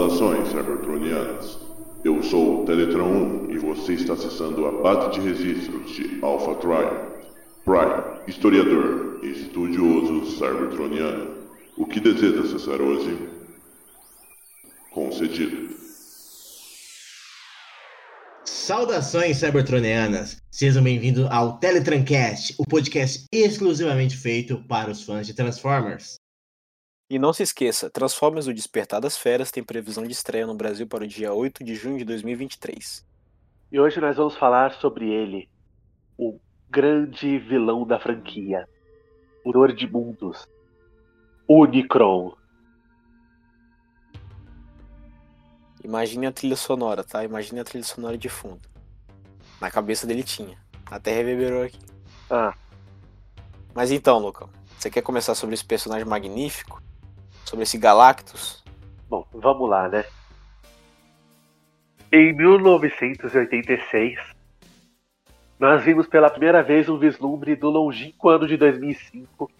Saudações, 0.00 0.48
Cybertronianas. 0.48 1.58
Eu 2.02 2.22
sou 2.22 2.62
o 2.62 2.64
Teletron 2.64 3.48
1 3.48 3.50
e 3.50 3.58
você 3.58 3.92
está 3.92 4.14
acessando 4.14 4.64
a 4.64 4.72
base 4.80 5.10
de 5.10 5.20
registros 5.20 5.90
de 5.90 6.18
Alpha 6.22 6.54
Trial. 6.54 7.20
Prime, 7.66 8.22
historiador 8.26 9.20
e 9.22 9.26
estudioso 9.26 10.38
cybertroniano. 10.38 11.36
O 11.76 11.84
que 11.84 12.00
deseja 12.00 12.40
acessar 12.40 12.80
hoje? 12.80 13.14
Concedido. 14.90 15.68
Saudações 18.46 19.36
cybertronianas! 19.36 20.38
Sejam 20.50 20.82
bem-vindos 20.82 21.26
ao 21.30 21.58
Teletrancast, 21.58 22.54
o 22.56 22.64
podcast 22.64 23.26
exclusivamente 23.30 24.16
feito 24.16 24.64
para 24.66 24.90
os 24.90 25.02
fãs 25.02 25.26
de 25.26 25.34
Transformers. 25.34 26.18
E 27.10 27.18
não 27.18 27.32
se 27.32 27.42
esqueça, 27.42 27.90
Transformers 27.90 28.46
O 28.46 28.54
Despertar 28.54 29.00
das 29.00 29.18
Feras 29.18 29.50
tem 29.50 29.64
previsão 29.64 30.04
de 30.04 30.12
estreia 30.12 30.46
no 30.46 30.54
Brasil 30.54 30.86
para 30.86 31.02
o 31.02 31.08
dia 31.08 31.32
8 31.34 31.64
de 31.64 31.74
junho 31.74 31.98
de 31.98 32.04
2023. 32.04 33.04
E 33.72 33.80
hoje 33.80 34.00
nós 34.00 34.16
vamos 34.16 34.36
falar 34.36 34.74
sobre 34.74 35.10
ele, 35.10 35.50
o 36.16 36.38
grande 36.70 37.36
vilão 37.40 37.84
da 37.84 37.98
franquia, 37.98 38.64
o 39.44 39.50
Dor 39.50 39.72
de 39.72 39.90
Mundos, 39.90 40.46
Unicron. 41.48 42.32
Imagine 45.82 46.26
a 46.26 46.32
trilha 46.32 46.54
sonora, 46.54 47.02
tá? 47.02 47.24
Imagine 47.24 47.58
a 47.58 47.64
trilha 47.64 47.82
sonora 47.82 48.16
de 48.16 48.28
fundo. 48.28 48.68
Na 49.60 49.68
cabeça 49.68 50.06
dele 50.06 50.22
tinha. 50.22 50.56
Até 50.86 51.12
reverberou 51.12 51.64
aqui. 51.64 51.80
Ah, 52.30 52.54
Mas 53.74 53.90
então, 53.90 54.20
Lucão, 54.20 54.48
você 54.78 54.88
quer 54.88 55.02
começar 55.02 55.34
sobre 55.34 55.54
esse 55.54 55.64
personagem 55.64 56.06
magnífico? 56.06 56.80
Sobre 57.44 57.64
esse 57.64 57.78
Galactus? 57.78 58.60
bom, 59.10 59.26
vamos 59.34 59.68
lá, 59.68 59.88
né? 59.88 60.04
Em 62.12 62.32
1986, 62.32 64.18
nós 65.58 65.82
vimos 65.82 66.06
pela 66.06 66.30
primeira 66.30 66.62
vez 66.62 66.88
um 66.88 66.96
vislumbre 66.98 67.54
do 67.56 67.68
longínquo 67.68 68.28
ano 68.28 68.46
de 68.46 68.56
2005 68.56 69.50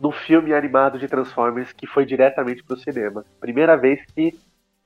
no 0.00 0.10
filme 0.10 0.52
animado 0.52 0.98
de 0.98 1.06
Transformers 1.08 1.72
que 1.72 1.86
foi 1.86 2.06
diretamente 2.06 2.62
para 2.62 2.74
o 2.74 2.78
cinema. 2.78 3.24
Primeira 3.40 3.76
vez 3.76 4.04
que 4.14 4.38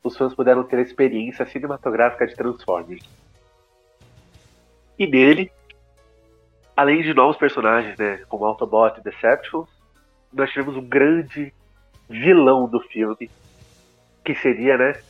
os 0.02 0.16
fãs 0.16 0.34
puderam 0.34 0.64
ter 0.64 0.76
a 0.76 0.82
experiência 0.82 1.46
cinematográfica 1.46 2.26
de 2.26 2.34
Transformers. 2.34 3.02
E 4.98 5.06
nele, 5.06 5.50
além 6.76 7.02
de 7.02 7.14
novos 7.14 7.36
personagens, 7.36 7.96
né, 7.96 8.18
como 8.28 8.44
Autobot 8.44 8.98
e 8.98 9.02
Decepticons, 9.02 9.77
nós 10.32 10.50
tivemos 10.50 10.76
um 10.76 10.86
grande 10.86 11.52
vilão 12.08 12.68
do 12.68 12.80
filme, 12.80 13.30
que 14.24 14.34
seria, 14.34 14.76
né, 14.76 15.00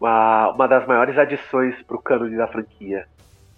uma, 0.00 0.50
uma 0.50 0.68
das 0.68 0.86
maiores 0.86 1.16
adições 1.16 1.80
para 1.82 1.96
o 1.96 2.02
cânone 2.02 2.36
da 2.36 2.46
franquia. 2.46 3.06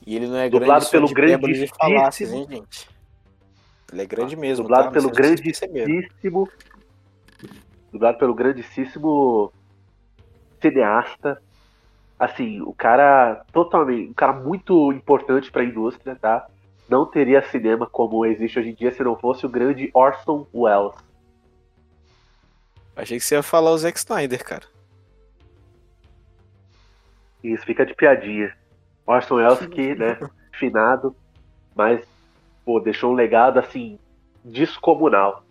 E 0.06 0.14
ele 0.14 0.28
não 0.28 0.36
é 0.36 0.48
Dublado 0.48 0.80
grande 0.80 0.90
pelo 0.90 1.06
de 1.06 1.12
hipérbole 1.12 1.52
de 1.52 1.58
grandíssimo- 1.58 1.78
falácias, 1.78 2.32
hein, 2.32 2.46
gente? 2.48 2.88
Ele 3.92 4.02
é 4.02 4.06
grande 4.06 4.36
mesmo, 4.36 4.64
dublado 4.64 4.86
tá? 4.86 4.90
pelo 4.90 5.10
grandíssimo, 5.10 6.48
dublado 7.92 8.18
pelo 8.18 8.34
grandíssimo 8.34 9.52
cineasta, 10.60 11.40
assim, 12.18 12.60
o 12.62 12.72
cara 12.72 13.44
totalmente, 13.52 14.10
um 14.10 14.14
cara 14.14 14.32
muito 14.32 14.92
importante 14.92 15.50
para 15.50 15.62
a 15.62 15.64
indústria, 15.64 16.16
tá? 16.16 16.48
Não 16.88 17.04
teria 17.04 17.42
cinema 17.42 17.86
como 17.86 18.24
existe 18.24 18.58
hoje 18.58 18.70
em 18.70 18.74
dia 18.74 18.92
se 18.92 19.02
não 19.02 19.16
fosse 19.16 19.44
o 19.44 19.48
grande 19.48 19.90
Orson 19.92 20.46
Welles. 20.54 20.94
Achei 22.94 23.18
que 23.18 23.24
você 23.24 23.34
ia 23.34 23.42
falar 23.42 23.72
o 23.72 23.78
Zack 23.78 23.98
Snyder, 23.98 24.44
cara. 24.44 24.64
Isso 27.42 27.64
fica 27.64 27.84
de 27.84 27.94
piadinha. 27.94 28.56
Orson 29.06 29.36
Welles 29.36 29.66
que, 29.66 29.94
né, 29.94 30.18
finado, 30.52 31.14
mas 31.74 32.06
pô, 32.64 32.80
deixou 32.80 33.12
um 33.12 33.14
legado 33.14 33.58
assim 33.58 33.98
descomunal. 34.44 35.44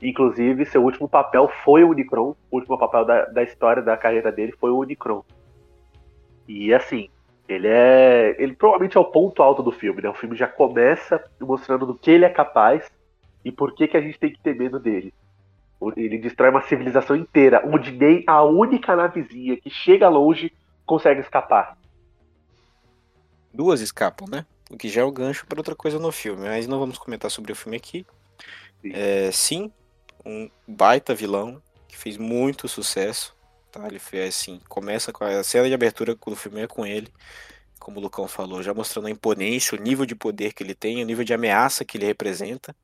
Inclusive, 0.00 0.64
seu 0.66 0.82
último 0.82 1.08
papel 1.08 1.50
foi 1.64 1.82
o 1.82 1.90
Unicron. 1.90 2.34
O 2.50 2.56
último 2.56 2.78
papel 2.78 3.04
da, 3.04 3.24
da 3.26 3.42
história 3.42 3.82
da 3.82 3.96
carreira 3.96 4.30
dele 4.30 4.52
foi 4.58 4.70
o 4.70 4.78
Unicron. 4.78 5.24
E 6.46 6.72
assim, 6.72 7.10
ele 7.48 7.66
é. 7.66 8.36
Ele 8.38 8.54
provavelmente 8.54 8.96
é 8.96 9.00
o 9.00 9.04
ponto 9.06 9.42
alto 9.42 9.62
do 9.62 9.72
filme, 9.72 10.02
né? 10.02 10.10
O 10.10 10.14
filme 10.14 10.36
já 10.36 10.46
começa 10.46 11.24
mostrando 11.40 11.86
do 11.86 11.94
que 11.94 12.10
ele 12.10 12.24
é 12.24 12.28
capaz 12.28 12.90
e 13.44 13.50
por 13.50 13.74
que, 13.74 13.88
que 13.88 13.96
a 13.96 14.00
gente 14.00 14.18
tem 14.18 14.30
que 14.30 14.40
ter 14.40 14.54
medo 14.54 14.78
dele. 14.78 15.14
Ele 15.96 16.18
destrói 16.18 16.50
uma 16.50 16.62
civilização 16.62 17.16
inteira, 17.16 17.62
onde 17.64 17.92
nem 17.92 18.24
a 18.26 18.42
única 18.42 18.94
navezinha 18.94 19.56
que 19.56 19.70
chega 19.70 20.08
longe 20.08 20.52
consegue 20.84 21.20
escapar. 21.20 21.78
Duas 23.54 23.80
escapam, 23.80 24.26
né? 24.28 24.44
O 24.70 24.76
que 24.76 24.88
já 24.88 25.00
é 25.00 25.04
o 25.04 25.12
gancho 25.12 25.46
para 25.46 25.60
outra 25.60 25.74
coisa 25.74 25.98
no 25.98 26.12
filme. 26.12 26.48
Mas 26.48 26.66
não 26.66 26.78
vamos 26.78 26.98
comentar 26.98 27.30
sobre 27.30 27.52
o 27.52 27.56
filme 27.56 27.76
aqui. 27.76 28.04
Sim. 28.82 28.92
É, 28.92 29.30
sim, 29.32 29.72
um 30.26 30.50
baita 30.66 31.14
vilão 31.14 31.62
que 31.86 31.96
fez 31.96 32.16
muito 32.18 32.68
sucesso. 32.68 33.37
Tá? 33.70 33.86
Ele 33.86 33.98
fez 33.98 34.34
assim, 34.34 34.60
começa 34.68 35.12
com 35.12 35.24
a 35.24 35.42
cena 35.42 35.68
de 35.68 35.74
abertura 35.74 36.14
do 36.14 36.36
filme 36.36 36.62
é 36.62 36.66
com 36.66 36.86
ele, 36.86 37.12
como 37.78 37.98
o 37.98 38.02
Lucão 38.02 38.26
falou, 38.26 38.62
já 38.62 38.72
mostrando 38.72 39.06
a 39.06 39.10
imponência, 39.10 39.78
o 39.78 39.82
nível 39.82 40.06
de 40.06 40.14
poder 40.14 40.52
que 40.52 40.62
ele 40.62 40.74
tem, 40.74 41.02
o 41.02 41.06
nível 41.06 41.24
de 41.24 41.34
ameaça 41.34 41.84
que 41.84 41.96
ele 41.96 42.06
representa. 42.06 42.74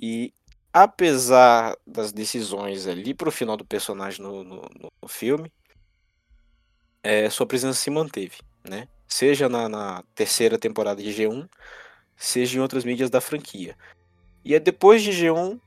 E 0.00 0.32
apesar 0.72 1.76
das 1.86 2.12
decisões 2.12 2.86
ali 2.86 3.12
pro 3.12 3.30
final 3.30 3.56
do 3.56 3.64
personagem 3.64 4.22
no, 4.22 4.44
no, 4.44 4.68
no 5.02 5.08
filme, 5.08 5.52
é, 7.02 7.28
sua 7.30 7.46
presença 7.46 7.78
se 7.78 7.90
manteve, 7.90 8.38
né? 8.68 8.88
Seja 9.06 9.48
na, 9.48 9.68
na 9.68 10.04
terceira 10.14 10.58
temporada 10.58 11.02
de 11.02 11.10
G1, 11.10 11.48
seja 12.16 12.58
em 12.58 12.60
outras 12.60 12.84
mídias 12.84 13.10
da 13.10 13.20
franquia. 13.20 13.76
E 14.44 14.54
é 14.54 14.60
depois 14.60 15.02
de 15.02 15.10
G1, 15.10 15.60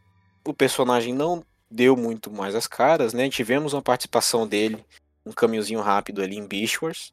o 0.46 0.54
personagem 0.54 1.14
não 1.14 1.44
deu 1.74 1.98
muito 1.98 2.30
mais 2.32 2.54
as 2.54 2.68
caras, 2.68 3.14
né? 3.14 3.28
Tivemos 3.30 3.74
uma 3.74 3.82
participação 3.82 4.48
dele, 4.48 4.86
um 5.26 5.32
caminhozinho 5.32 5.82
rápido 5.82 6.22
ali 6.22 6.38
em 6.38 6.46
Beast 6.46 6.82
Wars. 6.82 7.12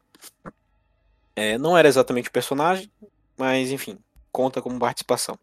É, 1.34 1.56
não 1.56 1.76
era 1.78 1.88
exatamente 1.88 2.28
o 2.28 2.32
personagem, 2.32 2.91
mas 3.38 3.71
enfim, 3.71 3.98
conta 4.31 4.60
como 4.60 4.78
participação. 4.78 5.38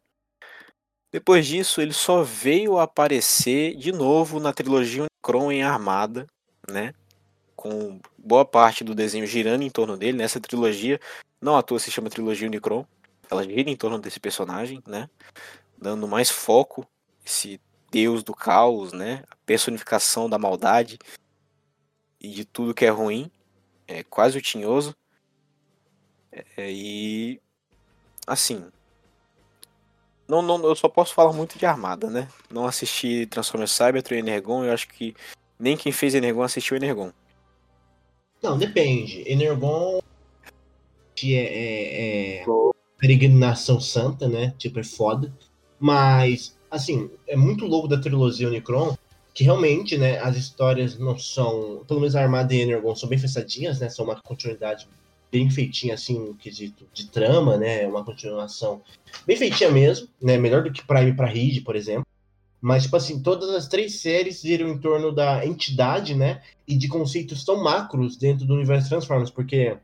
Depois 1.11 1.47
disso, 1.47 1.81
ele 1.81 1.93
só 1.93 2.21
veio 2.21 2.77
aparecer 2.77 3.75
de 3.75 3.91
novo 3.91 4.39
na 4.39 4.53
trilogia 4.53 5.05
Unicron 5.05 5.51
em 5.51 5.63
Armada, 5.63 6.27
né? 6.69 6.93
Com 7.55 7.99
boa 8.17 8.45
parte 8.45 8.83
do 8.83 8.93
desenho 8.93 9.25
girando 9.25 9.63
em 9.63 9.69
torno 9.69 9.97
dele. 9.97 10.17
Nessa 10.17 10.39
trilogia, 10.39 10.99
não 11.41 11.57
à 11.57 11.63
toa 11.63 11.79
se 11.79 11.89
chama 11.89 12.09
trilogia 12.09 12.47
Unicron. 12.47 12.85
Ela 13.31 13.43
gira 13.43 13.69
em 13.69 13.75
torno 13.75 13.97
desse 13.97 14.19
personagem, 14.19 14.83
né? 14.85 15.09
Dando 15.75 16.07
mais 16.07 16.29
foco 16.29 16.85
esse 17.25 17.59
deus 17.91 18.23
do 18.23 18.33
caos, 18.33 18.93
né? 18.93 19.23
A 19.29 19.35
personificação 19.45 20.29
da 20.29 20.37
maldade 20.37 20.97
e 22.19 22.29
de 22.29 22.45
tudo 22.45 22.73
que 22.73 22.85
é 22.85 22.89
ruim. 22.89 23.31
É 23.87 24.03
quase 24.03 24.37
o 24.37 24.41
tinhoso. 24.41 24.95
É, 26.31 26.71
e 26.71 27.41
assim, 28.25 28.69
não, 30.27 30.41
não, 30.41 30.61
eu 30.65 30.75
só 30.75 30.89
posso 30.89 31.13
falar 31.13 31.31
muito 31.31 31.57
de 31.57 31.65
Armada, 31.65 32.09
né? 32.09 32.27
Não 32.51 32.65
assisti 32.65 33.25
Transformers 33.27 33.71
Cybertron 33.71 34.15
e 34.15 34.19
Energon, 34.19 34.65
eu 34.65 34.73
acho 34.73 34.87
que 34.89 35.15
nem 35.57 35.77
quem 35.77 35.91
fez 35.91 36.13
Energon 36.13 36.43
assistiu 36.43 36.75
Energon. 36.75 37.11
Não, 38.43 38.57
depende. 38.57 39.23
Energon 39.25 39.99
que 41.15 41.35
é, 41.35 41.43
é, 41.43 42.41
é 42.41 42.45
peregrinação 42.97 43.79
santa, 43.79 44.27
né? 44.27 44.53
Tipo, 44.57 44.79
é 44.79 44.83
foda. 44.83 45.33
Mas, 45.79 46.56
assim, 46.69 47.09
é 47.27 47.35
muito 47.35 47.65
louco 47.65 47.87
da 47.87 47.99
trilogia 47.99 48.47
Unicron 48.47 48.95
que 49.37 49.43
realmente, 49.43 49.99
né, 49.99 50.17
as 50.17 50.35
histórias 50.35 50.97
não 50.97 51.15
são. 51.15 51.83
Pelo 51.87 51.99
menos 51.99 52.15
a 52.15 52.23
Armada 52.23 52.55
e 52.55 52.59
Energon 52.59 52.95
são 52.95 53.07
bem 53.07 53.19
fechadinhas, 53.19 53.79
né? 53.79 53.87
São 53.87 54.03
uma 54.05 54.19
continuidade 54.19 54.87
bem 55.31 55.47
feitinha, 55.47 55.93
assim, 55.93 56.17
no 56.17 56.33
quesito 56.33 56.87
de 56.91 57.05
trama, 57.05 57.55
né? 57.55 57.85
Uma 57.85 58.03
continuação 58.03 58.81
bem 59.27 59.37
feitinha 59.37 59.69
mesmo, 59.69 60.07
né? 60.19 60.39
Melhor 60.39 60.63
do 60.63 60.71
que 60.71 60.83
Prime 60.83 61.13
pra 61.13 61.27
Reed, 61.27 61.63
por 61.63 61.75
exemplo. 61.75 62.03
Mas, 62.59 62.81
tipo 62.83 62.95
assim, 62.95 63.21
todas 63.21 63.51
as 63.51 63.67
três 63.67 64.01
séries 64.01 64.41
giram 64.41 64.69
em 64.69 64.79
torno 64.79 65.11
da 65.11 65.45
entidade, 65.45 66.15
né? 66.15 66.41
E 66.67 66.75
de 66.75 66.87
conceitos 66.87 67.45
tão 67.45 67.61
macros 67.61 68.17
dentro 68.17 68.43
do 68.43 68.55
universo 68.55 68.89
Transformers, 68.89 69.29
porque 69.29 69.77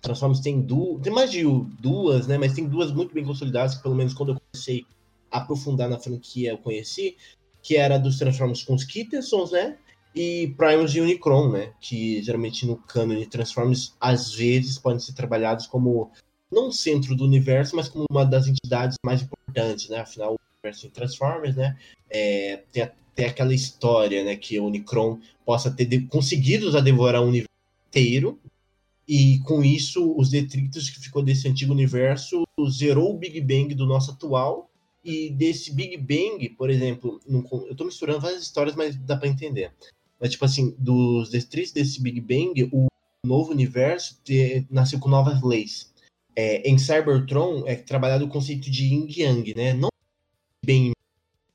Transformers 0.00 0.38
tem 0.38 0.60
duas, 0.60 1.02
tem 1.02 1.12
mais 1.12 1.32
de 1.32 1.42
duas, 1.80 2.28
né? 2.28 2.38
Mas 2.38 2.52
tem 2.52 2.64
duas 2.64 2.92
muito 2.92 3.12
bem 3.12 3.24
consolidadas, 3.24 3.74
que 3.74 3.82
pelo 3.82 3.96
menos 3.96 4.14
quando 4.14 4.34
eu 4.34 4.40
comecei 4.40 4.86
aprofundar 5.30 5.88
na 5.88 5.98
franquia 5.98 6.50
eu 6.50 6.58
conheci, 6.58 7.16
que 7.62 7.76
era 7.76 7.98
dos 7.98 8.18
Transformers 8.18 8.62
com 8.62 8.74
os 8.74 8.84
Kittensons, 8.84 9.52
né? 9.52 9.76
E 10.14 10.54
Primus 10.56 10.94
e 10.94 11.00
Unicron, 11.00 11.50
né? 11.50 11.72
Que 11.80 12.22
geralmente 12.22 12.66
no 12.66 12.76
cânone 12.76 13.26
Transformers, 13.26 13.94
às 14.00 14.34
vezes, 14.34 14.78
podem 14.78 14.98
ser 14.98 15.12
trabalhados 15.12 15.66
como 15.66 16.10
não 16.50 16.72
centro 16.72 17.14
do 17.14 17.24
universo, 17.24 17.76
mas 17.76 17.88
como 17.88 18.06
uma 18.10 18.24
das 18.24 18.46
entidades 18.46 18.96
mais 19.04 19.22
importantes, 19.22 19.88
né? 19.88 20.00
Afinal, 20.00 20.34
o 20.34 20.38
universo 20.54 20.90
Transformers, 20.90 21.56
né? 21.56 21.76
É, 22.10 22.62
tem 22.72 22.82
até 23.18 23.26
aquela 23.26 23.52
história, 23.52 24.22
né, 24.22 24.36
que 24.36 24.60
o 24.60 24.66
Unicron 24.66 25.18
possa 25.44 25.70
ter 25.72 26.06
conseguido 26.06 26.70
já 26.70 26.80
devorar 26.80 27.20
o 27.20 27.26
universo 27.26 27.50
inteiro, 27.88 28.38
e 29.08 29.40
com 29.40 29.64
isso 29.64 30.14
os 30.16 30.30
detritos 30.30 30.88
que 30.88 31.00
ficou 31.00 31.22
desse 31.22 31.48
antigo 31.48 31.72
universo 31.72 32.46
zerou 32.70 33.12
o 33.12 33.18
Big 33.18 33.40
Bang 33.40 33.74
do 33.74 33.86
nosso 33.86 34.12
atual, 34.12 34.67
e 35.08 35.30
desse 35.30 35.72
Big 35.72 35.96
Bang, 35.96 36.50
por 36.50 36.68
exemplo, 36.68 37.18
eu 37.66 37.74
tô 37.74 37.86
misturando 37.86 38.20
várias 38.20 38.42
histórias, 38.42 38.76
mas 38.76 38.94
dá 38.94 39.16
para 39.16 39.26
entender. 39.26 39.72
Mas, 40.20 40.32
tipo 40.32 40.44
assim, 40.44 40.74
dos 40.78 41.30
detritos 41.30 41.72
desse 41.72 42.02
Big 42.02 42.20
Bang, 42.20 42.68
o 42.70 42.88
novo 43.24 43.52
universo 43.52 44.20
te, 44.22 44.66
nasceu 44.70 44.98
com 44.98 45.08
novas 45.08 45.42
leis. 45.42 45.90
É, 46.36 46.68
em 46.68 46.76
Cybertron 46.76 47.64
é 47.66 47.74
trabalhado 47.74 48.26
o 48.26 48.28
conceito 48.28 48.70
de 48.70 48.84
Yin 48.84 49.08
Yang, 49.08 49.54
né? 49.54 49.72
Não 49.72 49.88
bem, 50.62 50.92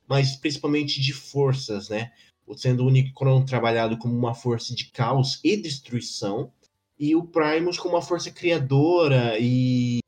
mas 0.07 0.35
principalmente 0.35 0.99
de 0.99 1.13
forças, 1.13 1.89
né? 1.89 2.11
Sendo 2.57 2.83
o 2.83 2.87
Unicron 2.87 3.45
trabalhado 3.45 3.99
como 3.99 4.17
uma 4.17 4.33
força 4.33 4.73
de 4.73 4.85
caos 4.85 5.39
e 5.43 5.55
destruição, 5.55 6.51
e 6.99 7.15
o 7.15 7.23
Primus 7.23 7.77
como 7.77 7.93
uma 7.93 8.01
força 8.01 8.31
criadora 8.31 9.37
e 9.39 9.99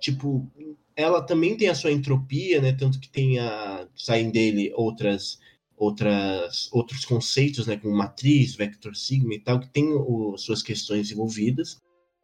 tipo, 0.00 0.48
ela 0.96 1.22
também 1.22 1.56
tem 1.56 1.68
a 1.68 1.74
sua 1.74 1.92
entropia, 1.92 2.60
né? 2.60 2.72
Tanto 2.72 3.00
que 3.00 3.08
tem 3.08 3.38
a 3.38 3.86
saem 3.96 4.30
dele 4.30 4.72
outras 4.76 5.38
outras 5.76 6.68
outros 6.72 7.04
conceitos, 7.06 7.66
né, 7.66 7.76
como 7.76 7.96
matriz, 7.96 8.54
vector 8.54 8.94
sigma 8.94 9.34
e 9.34 9.40
tal, 9.40 9.58
que 9.58 9.68
tem 9.68 9.92
o, 9.94 10.36
suas 10.36 10.62
questões 10.62 11.10
envolvidas. 11.10 11.78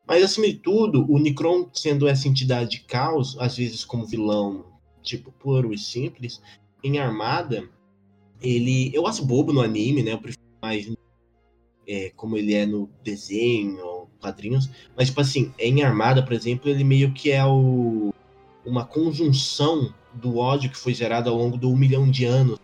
Mas, 0.06 0.22
acima 0.22 0.46
de 0.46 0.58
tudo, 0.58 1.10
o 1.10 1.18
Necron, 1.18 1.68
sendo 1.72 2.06
essa 2.06 2.28
entidade 2.28 2.70
de 2.70 2.80
caos, 2.80 3.36
às 3.40 3.56
vezes 3.56 3.84
como 3.84 4.06
vilão, 4.06 4.64
tipo, 5.02 5.32
puro 5.32 5.74
e 5.74 5.78
simples, 5.78 6.40
em 6.84 6.98
Armada, 6.98 7.68
ele... 8.40 8.94
Eu 8.94 9.06
acho 9.06 9.24
bobo 9.24 9.52
no 9.52 9.60
anime, 9.60 10.02
né? 10.02 10.12
Eu 10.12 10.20
prefiro 10.20 10.44
mais 10.62 10.88
é, 11.88 12.10
como 12.10 12.36
ele 12.36 12.54
é 12.54 12.64
no 12.64 12.88
desenho, 13.02 14.06
quadrinhos. 14.20 14.70
Mas, 14.96 15.08
tipo 15.08 15.20
assim, 15.20 15.52
em 15.58 15.82
Armada, 15.82 16.22
por 16.22 16.34
exemplo, 16.34 16.70
ele 16.70 16.84
meio 16.84 17.12
que 17.12 17.32
é 17.32 17.44
o... 17.44 18.12
uma 18.66 18.84
conjunção 18.84 19.94
do 20.12 20.38
ódio 20.38 20.70
que 20.70 20.76
foi 20.76 20.92
gerado 20.92 21.30
ao 21.30 21.36
longo 21.36 21.56
do 21.56 21.70
um 21.70 21.76
milhão 21.76 22.10
de 22.10 22.24
anos 22.24 22.58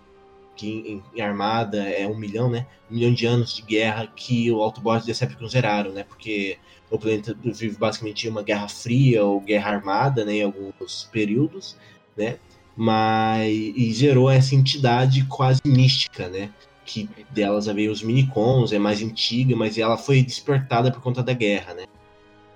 que 0.55 0.69
em, 0.69 1.03
em, 1.15 1.21
Armada 1.21 1.89
é 1.89 2.07
um 2.07 2.17
milhão, 2.17 2.51
né? 2.51 2.67
Um 2.91 2.95
milhão 2.95 3.13
de 3.13 3.27
anos 3.27 3.55
de 3.55 3.63
guerra 3.63 4.07
que 4.07 4.51
o 4.51 4.63
Autobot 4.63 5.03
e 5.03 5.07
Decepticons 5.07 5.53
zeraram, 5.53 5.93
né? 5.93 6.05
Porque 6.05 6.59
o 6.91 6.99
planeta 6.99 7.37
vive 7.43 7.77
basicamente 7.77 8.29
uma 8.29 8.43
guerra 8.43 8.69
fria 8.69 9.25
ou 9.25 9.41
guerra 9.41 9.71
armada, 9.71 10.25
né? 10.25 10.35
Em 10.35 10.43
alguns 10.43 11.09
períodos, 11.11 11.77
né? 12.17 12.39
Mas 12.77 13.51
e 13.53 13.93
gerou 13.93 14.31
essa 14.31 14.55
entidade 14.55 15.25
quase 15.25 15.61
mística, 15.65 16.29
né? 16.29 16.51
Que 16.85 17.09
delas 17.31 17.67
veio 17.67 17.91
os 17.91 18.03
minicons, 18.03 18.73
é 18.73 18.79
mais 18.79 19.03
antiga, 19.03 19.57
mas 19.57 19.79
ela 19.79 19.97
foi 19.97 20.23
despertada 20.23 20.91
por 20.91 21.01
conta 21.01 21.23
da 21.23 21.33
guerra, 21.33 21.75
né? 21.75 21.85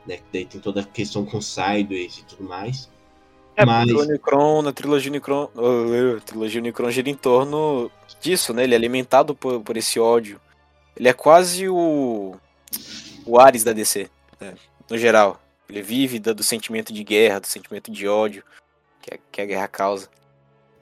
né? 0.07 0.19
Daí 0.33 0.45
tem 0.45 0.61
toda 0.61 0.81
a 0.81 0.85
questão 0.85 1.25
com 1.25 1.41
Sideways 1.41 2.19
e 2.19 2.25
tudo 2.25 2.45
mais. 2.45 2.91
É, 3.57 3.65
Mas... 3.65 3.91
o 3.91 4.01
Unicron, 4.01 4.61
na 4.61 4.73
trilogia 4.73 5.11
Unicron, 5.11 5.49
uh, 5.57 6.21
trilogia 6.21 6.61
Unicron 6.61 6.91
gira 6.91 7.09
em 7.09 7.15
torno 7.15 7.91
disso, 8.21 8.53
né? 8.53 8.65
Ele 8.65 8.75
é 8.75 8.77
alimentado 8.77 9.35
por, 9.35 9.61
por 9.61 9.77
esse 9.77 9.99
ódio. 9.99 10.39
Ele 10.95 11.09
é 11.09 11.13
quase 11.13 11.69
o, 11.69 12.37
o 13.25 13.41
Ares 13.41 13.65
da 13.65 13.73
DC, 13.73 14.11
né? 14.39 14.55
no 14.91 14.99
geral. 14.99 15.41
Ele 15.69 15.83
vive 15.83 16.19
do, 16.19 16.35
do, 16.35 16.43
sentimento 16.43 16.93
de 16.93 17.03
guerra, 17.03 17.41
do 17.41 17.47
sentimento 17.47 17.91
de 17.91 18.07
ódio 18.07 18.45
que, 19.01 19.15
a, 19.15 19.19
que 19.33 19.41
a 19.41 19.47
guerra 19.47 19.69
causa. 19.69 20.09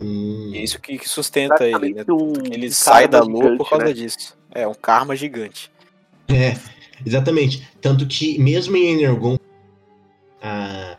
Hum. 0.00 0.50
E 0.53 0.59
é 0.59 0.62
isso 0.62 0.81
que, 0.81 0.99
que 0.99 1.09
sustenta 1.09 1.67
ele, 1.67 1.94
né? 1.94 2.05
Um 2.09 2.32
ele 2.53 2.71
sai 2.73 3.06
da 3.06 3.23
lua 3.23 3.43
gigante, 3.43 3.59
por 3.59 3.71
causa 3.71 3.87
né? 3.87 3.93
disso. 3.93 4.37
É 4.50 4.67
um 4.67 4.75
karma 4.75 5.15
gigante. 5.15 5.71
É, 6.29 6.56
exatamente. 7.05 7.69
Tanto 7.81 8.06
que 8.06 8.38
mesmo 8.38 8.76
em 8.76 8.93
Energon, 8.94 9.38
a, 10.43 10.94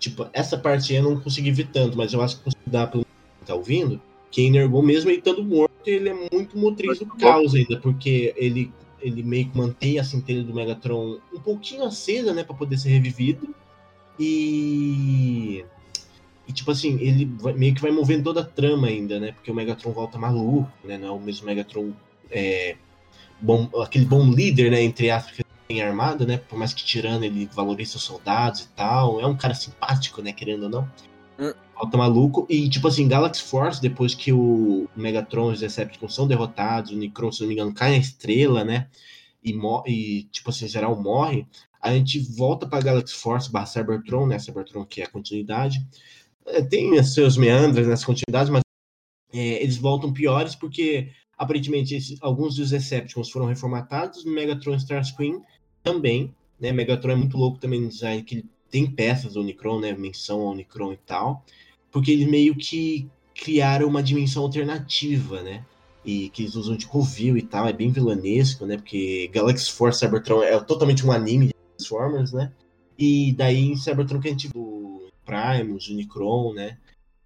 Tipo, 0.00 0.26
essa 0.32 0.56
parte 0.56 0.94
eu 0.94 1.02
não 1.02 1.20
consegui 1.20 1.52
ver 1.52 1.68
tanto, 1.68 1.96
mas 1.96 2.12
eu 2.12 2.22
acho 2.22 2.38
que 2.38 2.44
consegui 2.44 2.70
dar 2.70 2.86
pra 2.86 3.02
tá 3.44 3.54
ouvindo, 3.54 4.00
que 4.30 4.42
Energon, 4.42 4.80
mesmo 4.80 5.10
ele 5.10 5.18
estando 5.18 5.44
morto, 5.44 5.70
ele 5.84 6.08
é 6.08 6.28
muito 6.32 6.56
motriz 6.56 6.98
do 6.98 7.06
caos 7.06 7.54
ainda, 7.54 7.78
porque 7.80 8.32
ele, 8.36 8.72
ele 9.00 9.22
meio 9.22 9.50
que 9.50 9.58
mantém 9.58 9.98
a 9.98 10.04
centelha 10.04 10.42
do 10.42 10.54
Megatron 10.54 11.18
um 11.34 11.40
pouquinho 11.40 11.84
acesa, 11.84 12.32
né, 12.32 12.42
pra 12.42 12.54
poder 12.54 12.78
ser 12.78 12.88
revivido. 12.88 13.54
E. 14.18 15.64
E, 16.48 16.52
tipo 16.52 16.70
assim, 16.70 16.98
ele 17.00 17.26
vai, 17.38 17.52
meio 17.52 17.74
que 17.74 17.80
vai 17.80 17.92
movendo 17.92 18.24
toda 18.24 18.40
a 18.40 18.44
trama 18.44 18.88
ainda, 18.88 19.20
né? 19.20 19.30
Porque 19.32 19.52
o 19.52 19.54
Megatron 19.54 19.92
volta 19.92 20.18
maluco, 20.18 20.68
né? 20.82 20.98
Não 20.98 21.08
é 21.08 21.10
o 21.12 21.20
mesmo 21.20 21.46
Megatron. 21.46 21.92
É, 22.28 22.76
bom, 23.40 23.70
aquele 23.80 24.04
bom 24.04 24.28
líder, 24.32 24.68
né? 24.70 24.82
Entre 24.82 25.10
aspas, 25.10 25.38
em 25.72 25.82
armada, 25.82 26.26
né? 26.26 26.36
Por 26.36 26.58
mais 26.58 26.72
que 26.74 26.84
tirando 26.84 27.24
ele 27.24 27.46
valoriza 27.52 27.96
os 27.96 28.02
soldados 28.02 28.62
e 28.62 28.68
tal. 28.68 29.20
É 29.20 29.26
um 29.26 29.36
cara 29.36 29.54
simpático, 29.54 30.22
né? 30.22 30.32
Querendo 30.32 30.64
ou 30.64 30.68
não. 30.68 30.90
Hum. 31.38 31.52
Falta 31.74 31.96
maluco. 31.96 32.46
E, 32.48 32.68
tipo 32.68 32.88
assim, 32.88 33.08
Galaxy 33.08 33.42
Force, 33.42 33.80
depois 33.80 34.14
que 34.14 34.32
o 34.32 34.88
Megatron 34.96 35.50
e 35.50 35.54
os 35.54 35.60
Decepticons 35.60 36.14
são 36.14 36.26
derrotados, 36.26 36.92
o 36.92 36.96
Necron, 36.96 37.32
se 37.32 37.40
não 37.40 37.48
me 37.48 37.54
engano, 37.54 37.72
cai 37.72 37.90
na 37.90 37.96
estrela, 37.96 38.64
né? 38.64 38.88
E, 39.42 39.56
e 39.86 40.22
tipo 40.24 40.50
assim, 40.50 40.68
geral 40.68 41.00
morre. 41.00 41.46
A 41.80 41.92
gente 41.92 42.18
volta 42.36 42.66
pra 42.66 42.80
Galaxy 42.80 43.14
Force 43.14 43.50
barra 43.50 43.66
Cybertron, 43.66 44.26
né? 44.26 44.38
Cybertron 44.38 44.84
que 44.84 45.00
é 45.00 45.04
a 45.04 45.10
continuidade. 45.10 45.84
É, 46.46 46.62
tem 46.62 47.02
seus 47.02 47.36
meandros 47.36 47.86
nessa 47.86 48.04
continuidade, 48.04 48.50
mas 48.50 48.62
é, 49.32 49.62
eles 49.62 49.76
voltam 49.76 50.12
piores 50.12 50.54
porque 50.54 51.10
aparentemente 51.38 51.94
esse, 51.94 52.18
alguns 52.20 52.56
dos 52.56 52.70
Decepticons 52.70 53.30
foram 53.30 53.46
reformatados 53.46 54.24
Megatron 54.24 54.74
Starscream 54.74 55.42
também, 55.82 56.34
né? 56.58 56.72
Megatron 56.72 57.12
é 57.12 57.16
muito 57.16 57.36
louco 57.36 57.58
também 57.58 57.80
no 57.80 57.88
design, 57.88 58.22
que 58.22 58.36
ele 58.36 58.44
tem 58.70 58.90
peças 58.90 59.34
do 59.34 59.40
Unicron, 59.40 59.80
né? 59.80 59.92
Menção 59.92 60.40
ao 60.40 60.52
Unicron 60.52 60.92
e 60.92 60.96
tal, 60.98 61.44
porque 61.90 62.10
eles 62.10 62.28
meio 62.28 62.54
que 62.54 63.08
criaram 63.34 63.88
uma 63.88 64.02
dimensão 64.02 64.42
alternativa, 64.42 65.42
né? 65.42 65.64
E 66.04 66.28
que 66.30 66.42
eles 66.42 66.54
usam 66.54 66.76
de 66.76 66.86
covil 66.86 67.36
e 67.36 67.42
tal, 67.42 67.66
é 67.66 67.72
bem 67.72 67.90
vilanesco, 67.90 68.66
né? 68.66 68.76
Porque 68.76 69.28
Galaxy 69.32 69.70
Force 69.70 69.98
Cybertron 69.98 70.42
é 70.42 70.58
totalmente 70.60 71.04
um 71.04 71.12
anime 71.12 71.48
de 71.48 71.54
Transformers, 71.76 72.32
né? 72.32 72.52
E 72.98 73.32
daí 73.32 73.58
em 73.58 73.76
Cybertron 73.76 74.20
que 74.20 74.28
a 74.28 74.30
gente 74.30 74.48
viu 74.48 75.08
Primus, 75.24 75.88
Unicron, 75.88 76.52
né? 76.52 76.78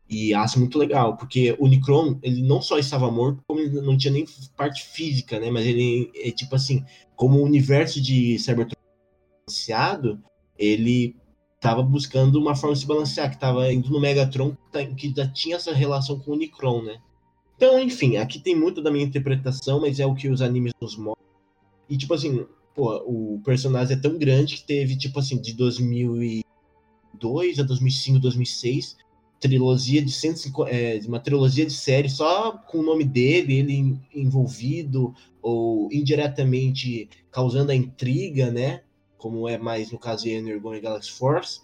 E 0.08 0.34
acho 0.34 0.58
muito 0.58 0.78
legal, 0.78 1.16
porque 1.16 1.56
o 1.58 1.64
Unicron, 1.64 2.18
ele 2.22 2.42
não 2.42 2.60
só 2.60 2.78
estava 2.78 3.10
morto, 3.10 3.42
como 3.46 3.60
ele 3.60 3.80
não 3.80 3.96
tinha 3.96 4.12
nem 4.12 4.26
parte 4.56 4.84
física, 4.84 5.40
né? 5.40 5.50
Mas 5.50 5.66
ele 5.66 6.10
é 6.14 6.30
tipo 6.30 6.54
assim, 6.54 6.84
como 7.16 7.38
o 7.38 7.44
universo 7.44 8.00
de 8.00 8.38
Cybertron 8.38 8.76
balanceado, 9.46 10.22
ele 10.58 11.16
estava 11.56 11.82
buscando 11.82 12.38
uma 12.38 12.54
forma 12.54 12.74
de 12.74 12.82
se 12.82 12.86
balancear, 12.86 13.30
que 13.30 13.36
estava 13.36 13.72
indo 13.72 13.90
no 13.90 14.00
Megatron, 14.00 14.56
que 14.96 15.12
já 15.16 15.26
tinha 15.28 15.56
essa 15.56 15.72
relação 15.72 16.18
com 16.18 16.32
o 16.32 16.34
Unicron, 16.34 16.82
né? 16.82 16.98
Então, 17.56 17.80
enfim, 17.80 18.16
aqui 18.16 18.38
tem 18.38 18.54
muito 18.54 18.82
da 18.82 18.90
minha 18.90 19.04
interpretação, 19.04 19.80
mas 19.80 20.00
é 20.00 20.06
o 20.06 20.14
que 20.14 20.28
os 20.28 20.42
animes 20.42 20.72
nos 20.80 20.96
mostram. 20.96 21.24
E, 21.88 21.96
tipo 21.96 22.12
assim, 22.12 22.44
pô, 22.74 22.96
o 23.06 23.40
personagem 23.44 23.96
é 23.96 24.00
tão 24.00 24.18
grande 24.18 24.56
que 24.56 24.64
teve, 24.64 24.96
tipo 24.96 25.18
assim, 25.18 25.40
de 25.40 25.54
2002 25.54 27.58
a 27.58 27.62
2005, 27.62 28.18
2006, 28.18 28.96
trilogia 29.44 30.00
de 30.00 30.10
150, 30.10 30.70
é, 30.70 30.98
uma 31.06 31.20
trilogia 31.20 31.66
de 31.66 31.72
série 31.74 32.08
só 32.08 32.52
com 32.52 32.78
o 32.78 32.82
nome 32.82 33.04
dele, 33.04 33.58
ele 33.58 34.00
envolvido 34.14 35.14
ou 35.42 35.92
indiretamente 35.92 37.10
causando 37.30 37.70
a 37.70 37.74
intriga, 37.74 38.50
né? 38.50 38.80
Como 39.18 39.46
é 39.46 39.58
mais 39.58 39.92
no 39.92 39.98
caso 39.98 40.24
de 40.24 40.30
Energon 40.30 40.74
e 40.74 40.80
Galaxy 40.80 41.12
Force. 41.12 41.60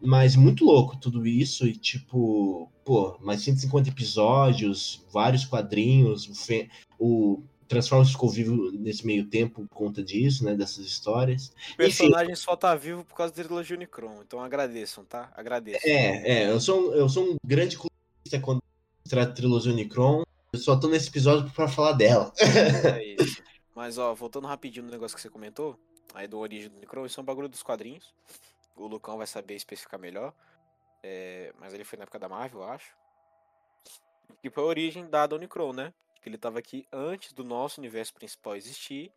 Mas 0.00 0.34
muito 0.34 0.64
louco 0.64 0.96
tudo 0.96 1.24
isso 1.24 1.64
e 1.64 1.76
tipo, 1.76 2.68
pô, 2.84 3.16
mais 3.20 3.40
150 3.42 3.90
episódios, 3.90 5.06
vários 5.12 5.44
quadrinhos, 5.44 6.28
o, 6.98 7.34
o 7.38 7.42
Transformers 7.72 8.10
ficou 8.10 8.28
vivo 8.28 8.70
nesse 8.72 9.06
meio 9.06 9.26
tempo 9.26 9.66
por 9.66 9.76
conta 9.76 10.02
disso, 10.02 10.44
né? 10.44 10.54
Dessas 10.54 10.84
histórias. 10.84 11.52
O 11.72 11.76
personagem 11.78 12.32
Enfim, 12.32 12.42
só 12.42 12.54
tá 12.54 12.74
vivo 12.74 13.02
por 13.02 13.16
causa 13.16 13.32
da 13.32 13.42
trilogia 13.42 13.74
Unicron, 13.76 14.20
então 14.20 14.40
agradeçam, 14.40 15.04
tá? 15.04 15.32
Agradeço. 15.34 15.80
É, 15.86 16.42
é, 16.42 16.50
eu 16.50 16.60
sou, 16.60 16.94
eu 16.94 17.08
sou 17.08 17.24
um 17.24 17.36
grande 17.42 17.78
clubista 17.78 18.38
quando 18.42 18.62
trata 19.08 19.28
da 19.28 19.34
trilogia 19.34 19.72
Unicron. 19.72 20.22
Eu 20.52 20.58
só 20.58 20.76
tô 20.76 20.86
nesse 20.88 21.08
episódio 21.08 21.50
pra 21.52 21.66
falar 21.66 21.92
dela. 21.92 22.30
É 22.38 23.02
isso. 23.16 23.42
Mas, 23.74 23.96
ó, 23.96 24.14
voltando 24.14 24.46
rapidinho 24.46 24.84
no 24.84 24.92
negócio 24.92 25.16
que 25.16 25.22
você 25.22 25.30
comentou, 25.30 25.78
aí 26.14 26.28
do 26.28 26.38
origem 26.38 26.68
do 26.68 26.76
Unicron, 26.76 27.06
isso 27.06 27.18
é 27.18 27.22
um 27.22 27.26
bagulho 27.26 27.48
dos 27.48 27.62
quadrinhos. 27.62 28.14
O 28.76 28.86
Lucão 28.86 29.16
vai 29.16 29.26
saber 29.26 29.54
especificar 29.54 29.98
melhor. 29.98 30.34
É, 31.02 31.54
mas 31.58 31.72
ele 31.72 31.84
foi 31.84 31.96
na 31.96 32.02
época 32.02 32.18
da 32.18 32.28
Marvel, 32.28 32.60
eu 32.60 32.68
acho. 32.68 32.94
Que 34.42 34.50
foi 34.50 34.62
a 34.62 34.66
origem 34.66 35.08
da 35.08 35.24
Unicron, 35.24 35.72
né? 35.72 35.92
Que 36.22 36.28
ele 36.28 36.36
estava 36.36 36.60
aqui 36.60 36.86
antes 36.92 37.32
do 37.32 37.42
nosso 37.42 37.80
universo 37.80 38.14
principal 38.14 38.54
existir 38.54 39.12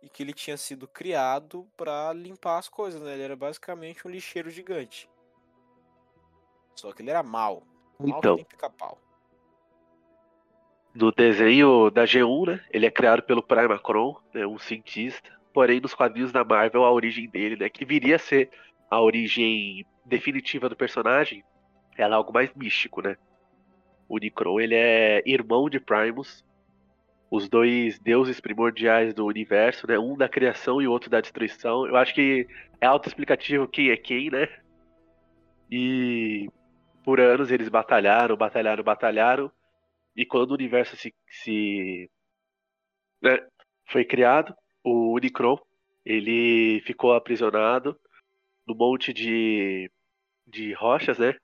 e 0.00 0.08
que 0.08 0.22
ele 0.22 0.32
tinha 0.32 0.56
sido 0.56 0.86
criado 0.86 1.66
para 1.76 2.12
limpar 2.12 2.58
as 2.58 2.68
coisas, 2.68 3.02
né? 3.02 3.14
Ele 3.14 3.24
era 3.24 3.36
basicamente 3.36 4.06
um 4.06 4.10
lixeiro 4.10 4.48
gigante. 4.48 5.10
Só 6.76 6.92
que 6.92 7.02
ele 7.02 7.10
era 7.10 7.24
mal. 7.24 7.64
Mal 7.98 8.18
então, 8.18 8.36
pica-pau. 8.36 8.96
no 10.94 11.10
desenho 11.10 11.90
da 11.90 12.04
G1, 12.04 12.46
né? 12.46 12.64
Ele 12.70 12.86
é 12.86 12.90
criado 12.90 13.22
pelo 13.22 13.42
Primacron, 13.42 14.16
né, 14.32 14.46
um 14.46 14.58
cientista. 14.58 15.36
Porém, 15.52 15.80
nos 15.80 15.94
quadrinhos 15.94 16.30
da 16.30 16.44
Marvel, 16.44 16.84
a 16.84 16.92
origem 16.92 17.28
dele, 17.28 17.56
né, 17.56 17.68
que 17.68 17.84
viria 17.84 18.14
a 18.14 18.20
ser 18.20 18.48
a 18.88 19.00
origem 19.00 19.84
definitiva 20.04 20.68
do 20.68 20.76
personagem, 20.76 21.44
ela 21.96 22.14
é 22.14 22.16
algo 22.16 22.32
mais 22.32 22.54
místico, 22.54 23.02
né? 23.02 23.16
O 24.08 24.16
Unicron, 24.16 24.60
ele 24.60 24.74
é 24.74 25.22
irmão 25.26 25.68
de 25.68 25.78
Primus, 25.78 26.44
os 27.30 27.48
dois 27.48 27.98
deuses 27.98 28.40
primordiais 28.40 29.12
do 29.12 29.26
universo, 29.26 29.86
né? 29.86 29.98
Um 29.98 30.16
da 30.16 30.28
criação 30.28 30.80
e 30.80 30.88
o 30.88 30.92
outro 30.92 31.10
da 31.10 31.20
destruição. 31.20 31.86
Eu 31.86 31.96
acho 31.96 32.14
que 32.14 32.46
é 32.80 32.86
autoexplicativo 32.86 33.68
quem 33.68 33.90
é 33.90 33.96
quem, 33.96 34.30
né? 34.30 34.48
E 35.70 36.48
por 37.04 37.20
anos 37.20 37.50
eles 37.50 37.68
batalharam, 37.68 38.36
batalharam, 38.36 38.82
batalharam. 38.82 39.52
E 40.16 40.24
quando 40.24 40.52
o 40.52 40.54
universo 40.54 40.96
se, 40.96 41.14
se 41.28 42.10
né, 43.22 43.38
foi 43.86 44.04
criado, 44.04 44.54
o 44.82 45.14
Unicron 45.14 45.58
ele 46.04 46.80
ficou 46.86 47.12
aprisionado 47.12 47.98
no 48.66 48.74
monte 48.74 49.12
de, 49.12 49.90
de 50.46 50.72
rochas, 50.72 51.18
né? 51.18 51.36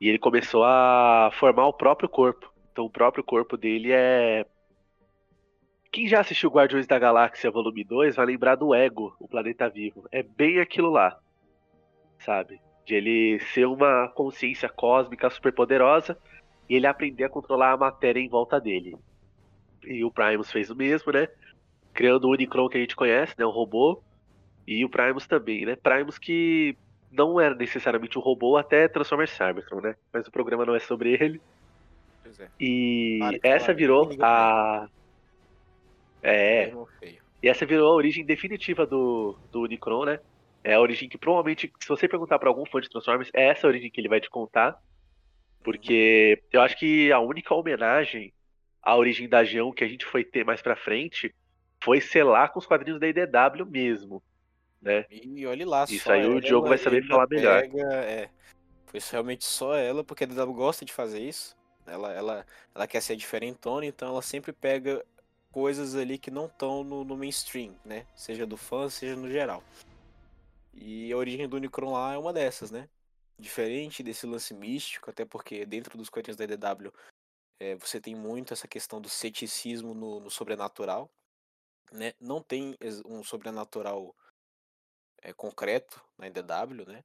E 0.00 0.08
ele 0.08 0.18
começou 0.18 0.64
a 0.64 1.30
formar 1.32 1.66
o 1.66 1.72
próprio 1.72 2.08
corpo. 2.08 2.52
Então 2.72 2.84
o 2.84 2.90
próprio 2.90 3.24
corpo 3.24 3.56
dele 3.56 3.92
é. 3.92 4.44
Quem 5.90 6.06
já 6.06 6.20
assistiu 6.20 6.50
Guardiões 6.50 6.86
da 6.86 6.98
Galáxia 6.98 7.50
Volume 7.50 7.82
2 7.82 8.16
vai 8.16 8.26
lembrar 8.26 8.56
do 8.56 8.74
Ego, 8.74 9.16
o 9.18 9.26
planeta 9.26 9.68
vivo. 9.68 10.06
É 10.12 10.22
bem 10.22 10.60
aquilo 10.60 10.90
lá. 10.90 11.18
Sabe? 12.18 12.60
De 12.84 12.94
ele 12.94 13.40
ser 13.54 13.66
uma 13.66 14.08
consciência 14.08 14.68
cósmica 14.68 15.30
superpoderosa 15.30 16.18
e 16.68 16.74
ele 16.74 16.86
aprender 16.86 17.24
a 17.24 17.30
controlar 17.30 17.72
a 17.72 17.76
matéria 17.76 18.20
em 18.20 18.28
volta 18.28 18.60
dele. 18.60 18.96
E 19.86 20.04
o 20.04 20.10
Primus 20.10 20.52
fez 20.52 20.68
o 20.70 20.76
mesmo, 20.76 21.12
né? 21.12 21.28
Criando 21.94 22.24
o 22.24 22.32
Unicron 22.32 22.68
que 22.68 22.76
a 22.76 22.80
gente 22.80 22.96
conhece, 22.96 23.34
né? 23.38 23.46
O 23.46 23.50
robô. 23.50 24.02
E 24.66 24.84
o 24.84 24.90
Primus 24.90 25.26
também, 25.26 25.64
né? 25.64 25.76
Primus 25.76 26.18
que 26.18 26.76
não 27.10 27.40
era 27.40 27.54
necessariamente 27.54 28.18
um 28.18 28.22
robô 28.22 28.56
até 28.56 28.88
Transformers 28.88 29.30
Cybertron, 29.30 29.80
né? 29.80 29.96
Mas 30.12 30.26
o 30.26 30.30
programa 30.30 30.64
não 30.64 30.74
é 30.74 30.80
sobre 30.80 31.12
ele. 31.12 31.40
Pois 32.22 32.40
é. 32.40 32.48
E 32.60 33.18
Claro, 33.18 33.38
essa 33.42 33.66
claro. 33.66 33.78
virou 33.78 34.16
a. 34.20 34.88
É, 36.22 36.72
e 37.42 37.48
essa 37.48 37.64
virou 37.64 37.92
a 37.92 37.94
origem 37.94 38.24
definitiva 38.24 38.84
do, 38.84 39.38
do 39.52 39.60
Unicron, 39.60 40.04
né? 40.04 40.20
É 40.64 40.74
a 40.74 40.80
origem 40.80 41.08
que 41.08 41.16
provavelmente, 41.16 41.72
se 41.78 41.88
você 41.88 42.08
perguntar 42.08 42.40
pra 42.40 42.48
algum 42.48 42.66
fã 42.66 42.80
de 42.80 42.90
Transformers, 42.90 43.30
é 43.32 43.48
essa 43.48 43.66
a 43.66 43.70
origem 43.70 43.90
que 43.90 44.00
ele 44.00 44.08
vai 44.08 44.20
te 44.20 44.28
contar. 44.28 44.76
Porque 45.62 46.42
eu 46.52 46.60
acho 46.60 46.76
que 46.78 47.12
a 47.12 47.20
única 47.20 47.54
homenagem 47.54 48.32
à 48.82 48.96
origem 48.96 49.28
da 49.28 49.44
Geon 49.44 49.72
que 49.72 49.84
a 49.84 49.88
gente 49.88 50.04
foi 50.04 50.24
ter 50.24 50.44
mais 50.44 50.62
pra 50.62 50.76
frente 50.76 51.34
foi 51.82 52.00
selar 52.00 52.52
com 52.52 52.58
os 52.58 52.66
quadrinhos 52.66 52.98
da 52.98 53.06
IDW 53.06 53.66
mesmo, 53.68 54.22
né? 54.80 55.04
E 55.10 55.46
olhe 55.46 55.64
lá, 55.64 55.84
Isso 55.84 56.10
aí 56.10 56.24
o 56.26 56.40
Diogo 56.40 56.68
vai 56.68 56.78
saber 56.78 57.06
falar 57.06 57.26
melhor. 57.28 57.62
pega- 57.62 58.04
é, 58.04 58.30
foi 58.86 59.00
realmente 59.10 59.44
só 59.44 59.74
ela, 59.74 60.04
porque 60.04 60.24
a 60.24 60.26
DW 60.26 60.52
gosta 60.54 60.84
de 60.84 60.92
fazer 60.92 61.20
isso. 61.20 61.56
Ela, 61.86 62.12
ela, 62.12 62.46
ela 62.74 62.86
quer 62.86 63.00
ser 63.00 63.14
diferentona, 63.16 63.86
então 63.86 64.08
ela 64.08 64.22
sempre 64.22 64.52
pega 64.52 65.04
coisas 65.52 65.94
ali 65.94 66.18
que 66.18 66.30
não 66.30 66.46
estão 66.46 66.82
no, 66.82 67.04
no 67.04 67.16
mainstream, 67.16 67.76
né? 67.84 68.06
Seja 68.14 68.44
do 68.46 68.56
fã, 68.56 68.88
seja 68.90 69.14
no 69.16 69.30
geral. 69.30 69.62
E 70.74 71.12
a 71.12 71.16
origem 71.16 71.48
do 71.48 71.56
Unicron 71.56 71.92
lá 71.92 72.14
é 72.14 72.18
uma 72.18 72.32
dessas, 72.32 72.70
né? 72.70 72.88
Diferente 73.38 74.02
desse 74.02 74.26
lance 74.26 74.52
místico, 74.52 75.10
até 75.10 75.24
porque 75.24 75.64
dentro 75.64 75.96
dos 75.96 76.08
quadrinhos 76.08 76.36
da 76.36 76.44
EDW 76.44 76.92
é, 77.60 77.74
você 77.76 78.00
tem 78.00 78.14
muito 78.14 78.52
essa 78.52 78.68
questão 78.68 79.00
do 79.00 79.08
ceticismo 79.08 79.94
no, 79.94 80.20
no 80.20 80.30
sobrenatural, 80.30 81.10
né? 81.92 82.12
Não 82.20 82.42
tem 82.42 82.76
um 83.06 83.22
sobrenatural 83.22 84.14
é, 85.22 85.32
concreto 85.32 86.02
na 86.18 86.26
EDW, 86.26 86.86
né? 86.86 87.04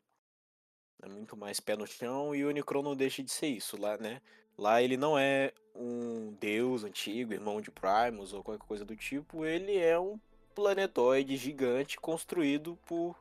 É 1.02 1.08
muito 1.08 1.36
mais 1.36 1.60
pé 1.60 1.76
no 1.76 1.88
chão 1.88 2.36
e 2.36 2.46
o 2.46 2.50
Unicron 2.50 2.84
não 2.84 2.96
deixa 2.96 3.24
de 3.24 3.32
ser 3.32 3.48
isso 3.48 3.80
lá, 3.80 3.98
né? 3.98 4.22
Lá 4.58 4.82
ele 4.82 4.98
não 4.98 5.18
é 5.18 5.52
um 5.76 6.36
deus 6.40 6.84
antigo, 6.84 7.34
irmão 7.34 7.62
de 7.62 7.72
Primus 7.72 8.34
ou 8.34 8.44
qualquer 8.44 8.66
coisa 8.66 8.86
do 8.86 8.96
tipo, 8.96 9.46
ele 9.46 9.78
é 9.78 9.98
um 10.00 10.20
planetoide 10.54 11.36
gigante 11.38 11.98
construído 11.98 12.78
por, 12.86 13.16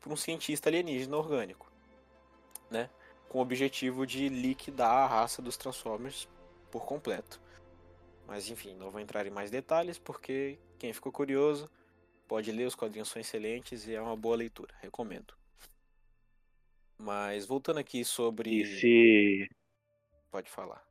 por 0.00 0.12
um 0.12 0.16
cientista 0.16 0.68
alienígena 0.68 1.16
orgânico, 1.16 1.70
né? 2.70 2.90
Com 3.28 3.38
o 3.38 3.42
objetivo 3.42 4.06
de 4.06 4.28
liquidar 4.28 4.90
a 4.90 5.06
raça 5.06 5.40
dos 5.40 5.56
Transformers 5.56 6.28
por 6.70 6.84
completo. 6.84 7.40
Mas 8.26 8.48
enfim, 8.48 8.74
não 8.74 8.90
vou 8.90 9.00
entrar 9.00 9.26
em 9.26 9.30
mais 9.30 9.50
detalhes 9.50 9.98
porque 9.98 10.58
quem 10.78 10.92
ficou 10.92 11.12
curioso 11.12 11.70
pode 12.26 12.50
ler, 12.52 12.66
os 12.66 12.74
quadrinhos 12.74 13.08
são 13.08 13.20
excelentes 13.20 13.86
e 13.86 13.94
é 13.94 14.00
uma 14.00 14.16
boa 14.16 14.36
leitura, 14.36 14.74
recomendo. 14.80 15.34
Mas 16.98 17.46
voltando 17.46 17.78
aqui 17.78 18.04
sobre. 18.04 18.62
E 18.62 18.66
se, 18.66 19.50
Pode 20.30 20.50
falar. 20.50 20.82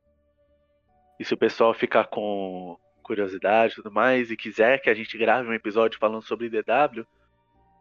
e 1.18 1.24
se 1.24 1.34
o 1.34 1.38
pessoal 1.38 1.74
ficar 1.74 2.06
com 2.06 2.78
curiosidade 3.02 3.72
e 3.72 3.76
tudo 3.76 3.92
mais 3.92 4.30
e 4.30 4.36
quiser 4.36 4.80
que 4.80 4.88
a 4.88 4.94
gente 4.94 5.18
grave 5.18 5.48
um 5.48 5.54
episódio 5.54 5.98
falando 5.98 6.22
sobre 6.22 6.48
DW, 6.48 7.06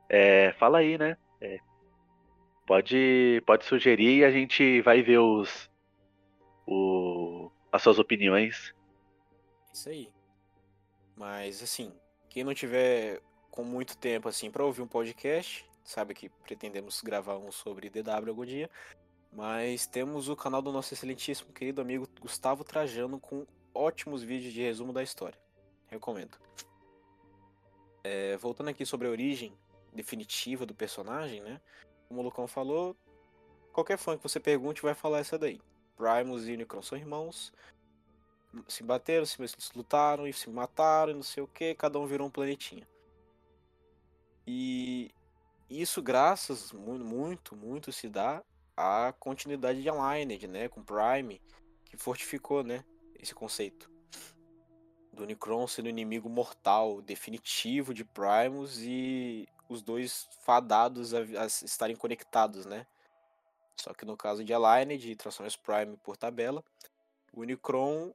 é, 0.10 0.52
fala 0.54 0.80
aí, 0.80 0.98
né? 0.98 1.18
É, 1.40 1.60
pode, 2.66 3.42
pode 3.46 3.66
sugerir 3.66 4.20
e 4.20 4.26
a 4.26 4.32
gente 4.32 4.82
vai 4.82 5.02
ver 5.02 5.20
os, 5.20 5.70
o, 6.66 7.50
as 7.72 7.82
suas 7.82 8.00
opiniões. 8.00 8.74
Isso 9.74 9.90
aí. 9.90 10.10
Mas 11.16 11.62
assim, 11.62 11.94
quem 12.30 12.44
não 12.44 12.54
tiver 12.54 13.22
com 13.54 13.64
muito 13.64 13.96
tempo 13.96 14.28
assim 14.28 14.50
para 14.50 14.66
ouvir 14.66 14.82
um 14.82 14.88
podcast, 14.88 15.64
sabe 15.84 16.16
que 16.16 16.28
pretendemos 16.28 17.02
gravar 17.02 17.38
um 17.38 17.52
sobre 17.52 17.88
DW 17.88 18.30
algum 18.30 18.44
dia. 18.44 18.68
Mas 19.32 19.86
temos 19.86 20.28
o 20.28 20.36
canal 20.36 20.60
do 20.60 20.72
nosso 20.72 20.92
excelentíssimo 20.92 21.54
querido 21.54 21.80
amigo 21.80 22.10
Gustavo 22.20 22.64
Trajano 22.64 23.20
com 23.20 23.46
ótimos 23.72 24.24
vídeos 24.24 24.54
de 24.54 24.62
resumo 24.64 24.92
da 24.92 25.04
história. 25.04 25.38
Recomendo. 25.88 26.36
É, 28.04 28.38
voltando 28.38 28.72
aqui 28.72 28.88
sobre 28.88 29.08
a 29.08 29.12
origem 29.12 29.54
definitiva 29.94 30.66
do 30.66 30.74
personagem, 30.74 31.40
né? 31.40 31.62
Como 32.08 32.22
o 32.22 32.24
Lucão 32.24 32.48
falou, 32.48 32.96
qualquer 33.72 34.00
fã 34.00 34.18
que 34.18 34.24
você 34.24 34.40
pergunte 34.40 34.82
vai 34.82 34.96
falar 34.96 35.20
essa 35.20 35.38
daí. 35.38 35.62
Primus 35.96 36.48
e 36.48 36.54
Unicron 36.54 36.82
são 36.82 36.98
irmãos, 36.98 37.54
se 38.68 38.82
bateram, 38.82 39.28
se 39.28 39.38
lutaram 39.76 40.26
e 40.28 40.34
se 40.34 40.50
mataram 40.50 41.12
e 41.12 41.16
não 41.16 41.24
sei 41.24 41.44
o 41.44 41.48
que, 41.48 41.76
cada 41.76 42.00
um 42.00 42.08
virou 42.08 42.26
um 42.26 42.32
planetinha. 42.32 42.88
E 44.46 45.12
isso 45.70 46.02
graças 46.02 46.72
muito, 46.72 47.56
muito, 47.56 47.92
se 47.92 48.10
dá 48.10 48.44
à 48.76 49.14
continuidade 49.20 49.82
de 49.82 49.90
Aligned, 49.90 50.48
né, 50.48 50.68
com 50.68 50.84
Prime, 50.84 51.42
que 51.86 51.98
fortificou, 51.98 52.64
né, 52.64 52.84
esse 53.20 53.34
conceito 53.34 53.94
do 55.14 55.24
Unicron 55.24 55.68
sendo 55.68 55.88
inimigo 55.88 56.28
mortal 56.28 57.02
definitivo 57.02 57.94
de 57.94 58.04
Primus 58.04 58.80
e 58.80 59.48
os 59.70 59.82
dois 59.82 60.28
fadados 60.42 61.14
a, 61.14 61.20
a 61.20 61.46
estarem 61.46 61.96
conectados, 61.96 62.66
né? 62.66 62.86
Só 63.80 63.94
que 63.94 64.06
no 64.06 64.18
caso 64.18 64.44
de 64.44 64.54
Aligned 64.54 65.10
e 65.10 65.16
Transformers 65.16 65.56
Prime 65.56 65.98
por 65.98 66.18
tabela, 66.18 66.64
o 67.32 67.42
Unicron 67.42 68.14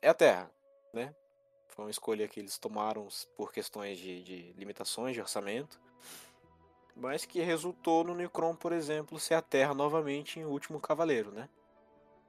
é 0.00 0.08
a 0.08 0.14
Terra, 0.14 0.50
né? 0.92 1.14
Foi 1.78 1.84
uma 1.84 1.92
escolha 1.92 2.26
que 2.26 2.40
eles 2.40 2.58
tomaram 2.58 3.06
por 3.36 3.52
questões 3.52 4.00
de, 4.00 4.20
de 4.24 4.52
limitações 4.58 5.14
de 5.14 5.20
orçamento, 5.20 5.80
mas 6.96 7.24
que 7.24 7.40
resultou 7.40 8.02
no 8.02 8.14
Unicron, 8.14 8.56
por 8.56 8.72
exemplo, 8.72 9.16
ser 9.20 9.34
a 9.34 9.40
Terra 9.40 9.72
novamente 9.72 10.40
em 10.40 10.44
Último 10.44 10.80
Cavaleiro, 10.80 11.30
né? 11.30 11.48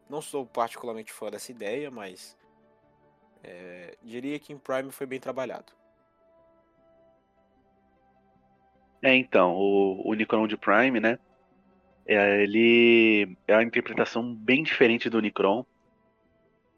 Não 0.08 0.22
sou 0.22 0.46
particularmente 0.46 1.12
fã 1.12 1.32
dessa 1.32 1.52
ideia, 1.52 1.90
mas 1.90 2.38
é, 3.44 3.98
diria 4.04 4.38
que 4.38 4.54
em 4.54 4.58
Prime 4.60 4.92
foi 4.92 5.08
bem 5.08 5.20
trabalhado. 5.20 5.74
É, 9.02 9.16
então, 9.16 9.56
o 9.56 10.12
Unicron 10.12 10.48
de 10.48 10.58
Prime, 10.58 11.00
né? 11.00 11.18
é, 12.06 12.44
ele 12.44 13.36
é 13.48 13.56
uma 13.56 13.64
interpretação 13.64 14.32
bem 14.32 14.62
diferente 14.62 15.10
do 15.10 15.18
Unicron. 15.18 15.66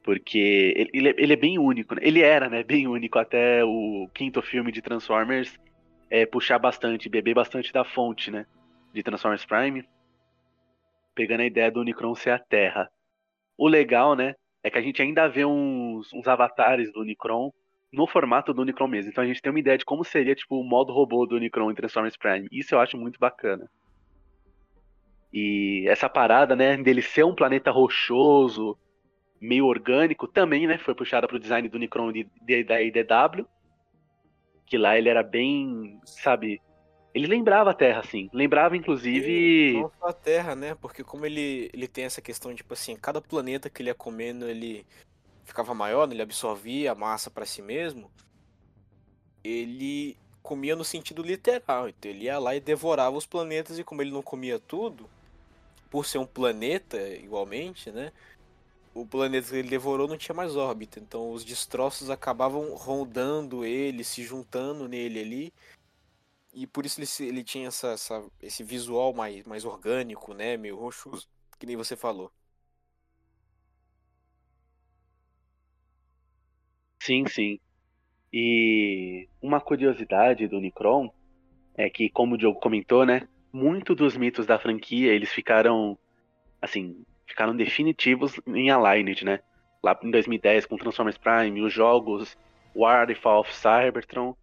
Porque 0.04 0.90
ele, 0.94 1.10
é, 1.10 1.16
ele 1.18 1.34
é 1.34 1.36
bem 1.36 1.60
único, 1.60 1.96
né? 1.96 2.02
Ele 2.04 2.22
era, 2.22 2.50
né? 2.50 2.64
Bem 2.64 2.88
único 2.88 3.20
até 3.20 3.64
o 3.64 4.10
quinto 4.14 4.42
filme 4.42 4.72
de 4.72 4.82
Transformers 4.82 5.60
é, 6.10 6.26
puxar 6.26 6.60
bastante, 6.60 7.08
beber 7.08 7.36
bastante 7.36 7.72
da 7.72 7.84
fonte, 7.84 8.32
né? 8.32 8.46
De 8.94 9.04
Transformers 9.04 9.46
Prime. 9.46 9.88
Pegando 11.16 11.42
a 11.42 11.46
ideia 11.46 11.72
do 11.72 11.80
Unicron 11.80 12.16
ser 12.16 12.32
a 12.32 12.40
Terra. 12.40 12.90
O 13.58 13.68
legal, 13.68 14.16
né? 14.16 14.36
É 14.64 14.70
que 14.70 14.78
a 14.78 14.82
gente 14.82 15.02
ainda 15.02 15.28
vê 15.28 15.46
uns, 15.46 16.12
uns 16.14 16.28
avatares 16.28 16.92
do 16.92 17.02
Unicron 17.02 17.52
no 17.92 18.08
formato 18.08 18.54
do 18.54 18.62
Unicron 18.62 18.88
mesmo. 18.88 19.12
Então 19.12 19.24
a 19.24 19.28
gente 19.28 19.42
tem 19.42 19.52
uma 19.52 19.60
ideia 19.60 19.78
de 19.78 19.86
como 19.86 20.04
seria, 20.04 20.36
tipo, 20.36 20.60
o 20.60 20.64
modo 20.64 20.94
robô 20.94 21.26
do 21.26 21.36
Unicron 21.36 21.72
em 21.72 21.76
Transformers 21.76 22.18
Prime. 22.18 22.48
Isso 22.52 22.74
eu 22.76 22.80
acho 22.80 22.98
muito 22.98 23.20
bacana. 23.20 23.70
E 25.34 25.86
essa 25.88 26.10
parada, 26.10 26.56
né, 26.56 26.76
dele 26.78 27.02
ser 27.02 27.24
um 27.24 27.36
planeta 27.36 27.72
rochoso, 27.72 28.78
meio 29.42 29.66
orgânico, 29.66 30.28
também, 30.28 30.68
né? 30.68 30.78
Foi 30.78 30.94
puxada 30.94 31.28
para 31.28 31.36
o 31.36 31.40
design 31.40 31.68
do 31.68 31.76
Unicron 31.76 32.12
de, 32.12 32.28
de, 32.42 32.64
da 32.64 32.82
IDW. 32.82 33.46
Que 34.66 34.78
lá 34.78 34.98
ele 34.98 35.10
era 35.10 35.24
bem, 35.24 36.00
sabe, 36.06 36.62
ele 37.14 37.28
lembrava 37.28 37.72
a 37.72 37.74
Terra, 37.74 38.00
assim. 38.00 38.30
Lembrava, 38.32 38.78
inclusive. 38.78 39.74
não 39.74 39.92
só 40.00 40.08
a 40.08 40.14
Terra, 40.14 40.56
né? 40.56 40.76
Porque 40.76 41.04
como 41.04 41.26
ele, 41.26 41.70
ele 41.74 41.88
tem 41.88 42.06
essa 42.06 42.22
questão, 42.22 42.54
tipo 42.56 42.74
assim, 42.74 42.96
cada 42.96 43.20
planeta 43.20 43.70
que 43.70 43.82
ele 43.82 43.90
ia 43.90 43.96
comendo, 43.96 44.48
ele 44.48 44.86
ficava 45.44 45.74
maior, 45.74 46.08
né? 46.08 46.14
ele 46.14 46.22
absorvia 46.22 46.92
a 46.92 46.96
massa 46.96 47.30
para 47.30 47.46
si 47.46 47.62
mesmo. 47.62 48.10
Ele 49.44 50.16
comia 50.42 50.76
no 50.76 50.86
sentido 50.86 51.22
literal. 51.22 51.90
Então 51.90 52.10
ele 52.10 52.26
ia 52.26 52.40
lá 52.40 52.56
e 52.56 52.62
devorava 52.62 53.18
os 53.18 53.26
planetas, 53.26 53.78
e 53.78 53.84
como 53.84 54.02
ele 54.02 54.12
não 54.12 54.22
comia 54.22 54.58
tudo, 54.58 55.10
por 55.90 56.06
ser 56.06 56.18
um 56.18 56.26
planeta 56.26 56.98
igualmente, 57.10 57.92
né? 57.92 58.14
O 58.94 59.06
planeta 59.06 59.50
que 59.50 59.56
ele 59.56 59.70
devorou 59.70 60.08
não 60.08 60.18
tinha 60.18 60.36
mais 60.36 60.56
órbita. 60.56 61.00
Então 61.00 61.32
os 61.32 61.44
destroços 61.44 62.10
acabavam 62.10 62.74
rondando 62.76 63.66
ele, 63.66 64.04
se 64.04 64.24
juntando 64.24 64.88
nele 64.88 65.20
ali 65.20 65.54
e 66.54 66.68
por 66.68 66.86
isso 66.86 67.00
ele, 67.00 67.30
ele 67.30 67.44
tinha 67.44 67.68
essa, 67.68 67.90
essa, 67.90 68.24
esse 68.42 68.64
visual 68.64 69.14
mais, 69.14 69.44
mais 69.46 69.66
orgânico, 69.66 70.34
né? 70.34 70.58
Meio 70.58 70.78
roxo, 70.78 71.12
que 71.58 71.66
nem 71.66 71.76
você 71.76 71.96
falou. 71.96 72.32
Sim, 77.02 77.26
sim. 77.28 77.60
E 78.34 79.28
uma 79.42 79.62
curiosidade 79.62 80.48
do 80.48 80.58
Unicron 80.58 81.12
é 81.76 81.90
que, 81.90 82.10
como 82.10 82.36
o 82.36 82.38
Diogo 82.38 82.60
comentou, 82.60 83.06
né? 83.06 83.28
Muito 83.54 83.96
dos 83.96 84.16
mitos 84.18 84.46
da 84.46 84.60
franquia, 84.60 85.14
eles 85.14 85.32
ficaram, 85.32 85.98
assim, 86.62 87.06
ficaram 87.32 87.56
definitivos 87.56 88.40
em 88.48 88.70
Aligned, 88.70 89.26
né? 89.26 89.40
Lá 89.84 90.00
em 90.04 90.12
2010, 90.12 90.66
com 90.66 90.78
Transformers 90.78 91.18
Prime, 91.18 91.62
os 91.62 91.74
jogos 91.74 92.38
War 92.76 93.10
and 93.10 93.16
Fall 93.16 93.42
of 93.42 93.54
Cybertron, 93.54 94.36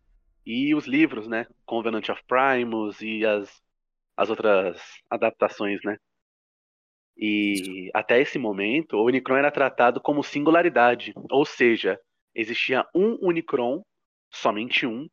e 0.45 0.75
os 0.75 0.87
livros, 0.87 1.29
né? 1.29 1.47
Covenant 1.67 2.09
of 2.09 2.23
Primus 2.27 3.01
e 3.03 3.25
as, 3.25 3.63
as 4.17 4.31
outras 4.31 4.81
adaptações, 5.11 5.79
né? 5.85 5.99
E 7.17 7.91
até 7.93 8.21
esse 8.21 8.39
momento, 8.39 8.97
o 8.97 9.05
Unicron 9.05 9.37
era 9.37 9.51
tratado 9.51 10.01
como 10.01 10.23
singularidade, 10.23 11.13
ou 11.31 11.45
seja, 11.45 12.01
existia 12.35 12.87
um 12.95 13.19
Unicron, 13.21 13.83
somente 14.31 14.87
um, 14.87 15.09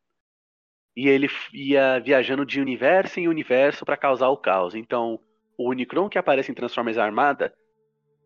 e 0.95 1.09
ele 1.09 1.27
ia 1.51 1.99
viajando 1.99 2.45
de 2.45 2.61
universo 2.61 3.19
em 3.19 3.27
universo 3.27 3.83
para 3.83 3.97
causar 3.97 4.29
o 4.29 4.37
caos. 4.37 4.75
Então, 4.75 5.19
o 5.57 5.69
Unicron 5.69 6.07
que 6.07 6.17
aparece 6.17 6.51
em 6.51 6.55
Transformers 6.55 6.97
Armada, 6.97 7.53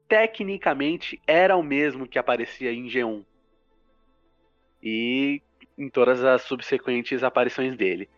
tecnicamente 0.10 1.22
era 1.28 1.56
o 1.56 1.63
mesmo 1.63 2.08
que 2.08 2.18
aparecia 2.18 2.74
em 2.74 2.88
G1. 2.88 3.24
E 4.82 5.42
em 5.78 5.88
todas 5.88 6.24
as 6.25 6.42
subsequentes 6.42 7.24
aparições 7.24 7.78
dele. 7.78 8.10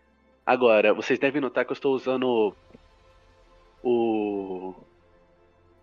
Agora, 0.44 0.92
vocês 0.94 1.18
devem 1.18 1.40
notar 1.40 1.64
que 1.64 1.70
eu 1.70 1.74
estou 1.74 1.94
usando 1.94 2.56
o, 3.82 4.74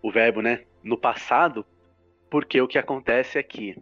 o 0.02 0.10
verbo, 0.10 0.42
né, 0.42 0.66
no 0.82 0.98
passado, 0.98 1.64
porque 2.28 2.60
o 2.60 2.68
que 2.68 2.76
acontece 2.76 3.38
é 3.38 3.42
que 3.42 3.80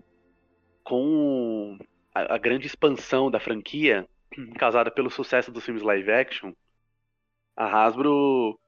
com 0.85 1.78
a, 2.14 2.35
a 2.35 2.38
grande 2.38 2.66
expansão 2.66 3.30
da 3.30 3.40
franquia, 3.40 4.06
causada 4.58 4.90
pelo 4.90 5.11
sucesso 5.11 5.50
dos 5.50 5.64
filmes 5.64 5.82
live 5.82 6.11
action, 6.12 6.52
a 7.56 7.64
Hasbro 7.66 8.58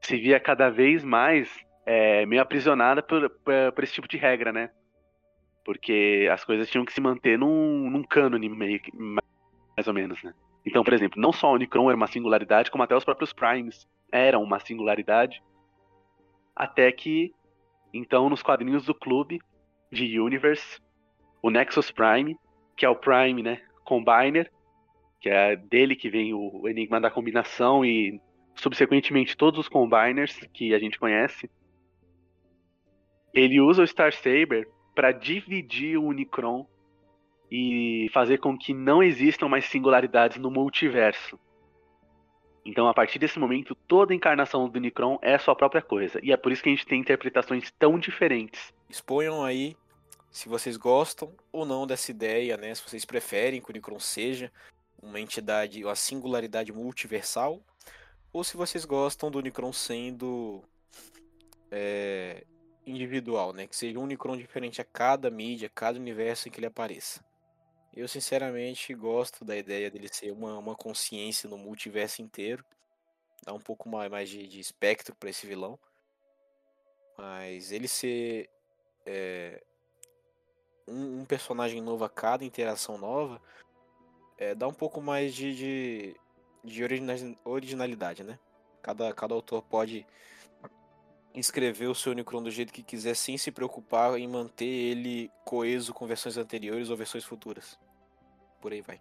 se 0.00 0.16
via 0.16 0.38
cada 0.38 0.68
vez 0.68 1.02
mais 1.04 1.48
é, 1.90 2.26
meio 2.26 2.42
aprisionada 2.42 3.02
por, 3.02 3.30
por, 3.30 3.82
esse 3.82 3.94
tipo 3.94 4.06
de 4.06 4.18
regra, 4.18 4.52
né? 4.52 4.70
Porque 5.64 6.28
as 6.30 6.44
coisas 6.44 6.68
tinham 6.68 6.84
que 6.84 6.92
se 6.92 7.00
manter 7.00 7.38
num, 7.38 7.88
num 7.88 8.02
cânone 8.02 8.46
meio 8.46 8.78
mais 8.94 9.88
ou 9.88 9.94
menos, 9.94 10.22
né? 10.22 10.34
Então, 10.66 10.84
por 10.84 10.92
exemplo, 10.92 11.18
não 11.18 11.32
só 11.32 11.50
o 11.50 11.54
Unicron 11.54 11.88
era 11.88 11.96
uma 11.96 12.06
singularidade, 12.06 12.70
como 12.70 12.84
até 12.84 12.94
os 12.94 13.04
próprios 13.04 13.32
Primes 13.32 13.88
eram 14.12 14.42
uma 14.42 14.60
singularidade. 14.60 15.42
Até 16.54 16.92
que, 16.92 17.32
então, 17.94 18.28
nos 18.28 18.42
quadrinhos 18.42 18.84
do 18.84 18.94
clube 18.94 19.40
de 19.90 20.20
Universe, 20.20 20.82
o 21.40 21.48
Nexus 21.48 21.90
Prime, 21.90 22.36
que 22.76 22.84
é 22.84 22.88
o 22.90 22.96
Prime, 22.96 23.42
né, 23.42 23.62
Combiner, 23.82 24.52
que 25.22 25.30
é 25.30 25.56
dele 25.56 25.96
que 25.96 26.10
vem 26.10 26.34
o 26.34 26.68
enigma 26.68 27.00
da 27.00 27.10
combinação 27.10 27.82
e 27.82 28.20
subsequentemente 28.54 29.38
todos 29.38 29.60
os 29.60 29.68
Combiners 29.70 30.38
que 30.52 30.74
a 30.74 30.78
gente 30.78 30.98
conhece. 30.98 31.48
Ele 33.32 33.60
usa 33.60 33.82
o 33.82 33.86
Star 33.86 34.12
Saber 34.12 34.68
para 34.94 35.12
dividir 35.12 35.96
o 35.98 36.04
Unicron 36.04 36.66
e 37.50 38.08
fazer 38.12 38.38
com 38.38 38.56
que 38.56 38.74
não 38.74 39.02
existam 39.02 39.48
mais 39.48 39.64
singularidades 39.66 40.38
no 40.38 40.50
multiverso. 40.50 41.38
Então, 42.64 42.86
a 42.86 42.92
partir 42.92 43.18
desse 43.18 43.38
momento, 43.38 43.74
toda 43.74 44.14
encarnação 44.14 44.68
do 44.68 44.76
Unicron 44.76 45.18
é 45.22 45.38
sua 45.38 45.56
própria 45.56 45.80
coisa. 45.80 46.20
E 46.22 46.32
é 46.32 46.36
por 46.36 46.52
isso 46.52 46.62
que 46.62 46.68
a 46.68 46.72
gente 46.72 46.86
tem 46.86 47.00
interpretações 47.00 47.70
tão 47.78 47.98
diferentes. 47.98 48.74
Exponham 48.90 49.42
aí 49.42 49.74
se 50.30 50.48
vocês 50.48 50.76
gostam 50.76 51.32
ou 51.50 51.64
não 51.64 51.86
dessa 51.86 52.10
ideia, 52.10 52.56
né? 52.58 52.74
Se 52.74 52.82
vocês 52.82 53.04
preferem 53.04 53.60
que 53.60 53.68
o 53.68 53.70
Unicron 53.70 53.98
seja 53.98 54.52
uma 55.02 55.18
entidade, 55.18 55.82
uma 55.82 55.94
singularidade 55.94 56.72
multiversal, 56.72 57.62
ou 58.32 58.44
se 58.44 58.56
vocês 58.56 58.84
gostam 58.84 59.30
do 59.30 59.38
Unicron 59.38 59.72
sendo 59.72 60.62
é, 61.70 62.44
individual, 62.90 63.52
né? 63.52 63.66
Que 63.66 63.76
seja 63.76 63.98
um 63.98 64.02
Unicron 64.02 64.36
diferente 64.36 64.80
a 64.80 64.84
cada 64.84 65.30
mídia, 65.30 65.66
a 65.66 65.70
cada 65.70 65.98
universo 65.98 66.48
em 66.48 66.50
que 66.50 66.58
ele 66.58 66.66
apareça. 66.66 67.24
Eu, 67.94 68.06
sinceramente, 68.06 68.94
gosto 68.94 69.44
da 69.44 69.56
ideia 69.56 69.90
dele 69.90 70.08
ser 70.08 70.30
uma, 70.30 70.56
uma 70.58 70.74
consciência 70.74 71.48
no 71.48 71.58
multiverso 71.58 72.22
inteiro. 72.22 72.64
Dá 73.44 73.52
um 73.52 73.60
pouco 73.60 73.88
mais, 73.88 74.10
mais 74.10 74.28
de, 74.28 74.46
de 74.46 74.60
espectro 74.60 75.14
para 75.16 75.30
esse 75.30 75.46
vilão. 75.46 75.78
Mas 77.16 77.72
ele 77.72 77.88
ser 77.88 78.48
é, 79.04 79.62
um, 80.86 81.20
um, 81.20 81.24
personagem 81.24 81.80
novo 81.80 82.04
a 82.04 82.08
cada 82.08 82.44
interação 82.44 82.96
nova 82.96 83.40
é, 84.36 84.54
dá 84.54 84.68
um 84.68 84.72
pouco 84.72 85.00
mais 85.00 85.34
de, 85.34 85.54
de, 85.54 86.16
de 86.62 86.84
originalidade, 87.44 88.22
né? 88.22 88.38
Cada, 88.80 89.12
cada 89.12 89.34
autor 89.34 89.62
pode 89.62 90.06
escrever 91.40 91.86
o 91.86 91.94
seu 91.94 92.12
Unicron 92.12 92.42
do 92.42 92.50
jeito 92.50 92.72
que 92.72 92.82
quiser, 92.82 93.14
sem 93.14 93.36
se 93.36 93.50
preocupar 93.50 94.18
em 94.18 94.28
manter 94.28 94.64
ele 94.64 95.30
coeso 95.44 95.92
com 95.92 96.06
versões 96.06 96.36
anteriores 96.36 96.90
ou 96.90 96.96
versões 96.96 97.24
futuras. 97.24 97.78
Por 98.60 98.72
aí 98.72 98.80
vai. 98.80 99.00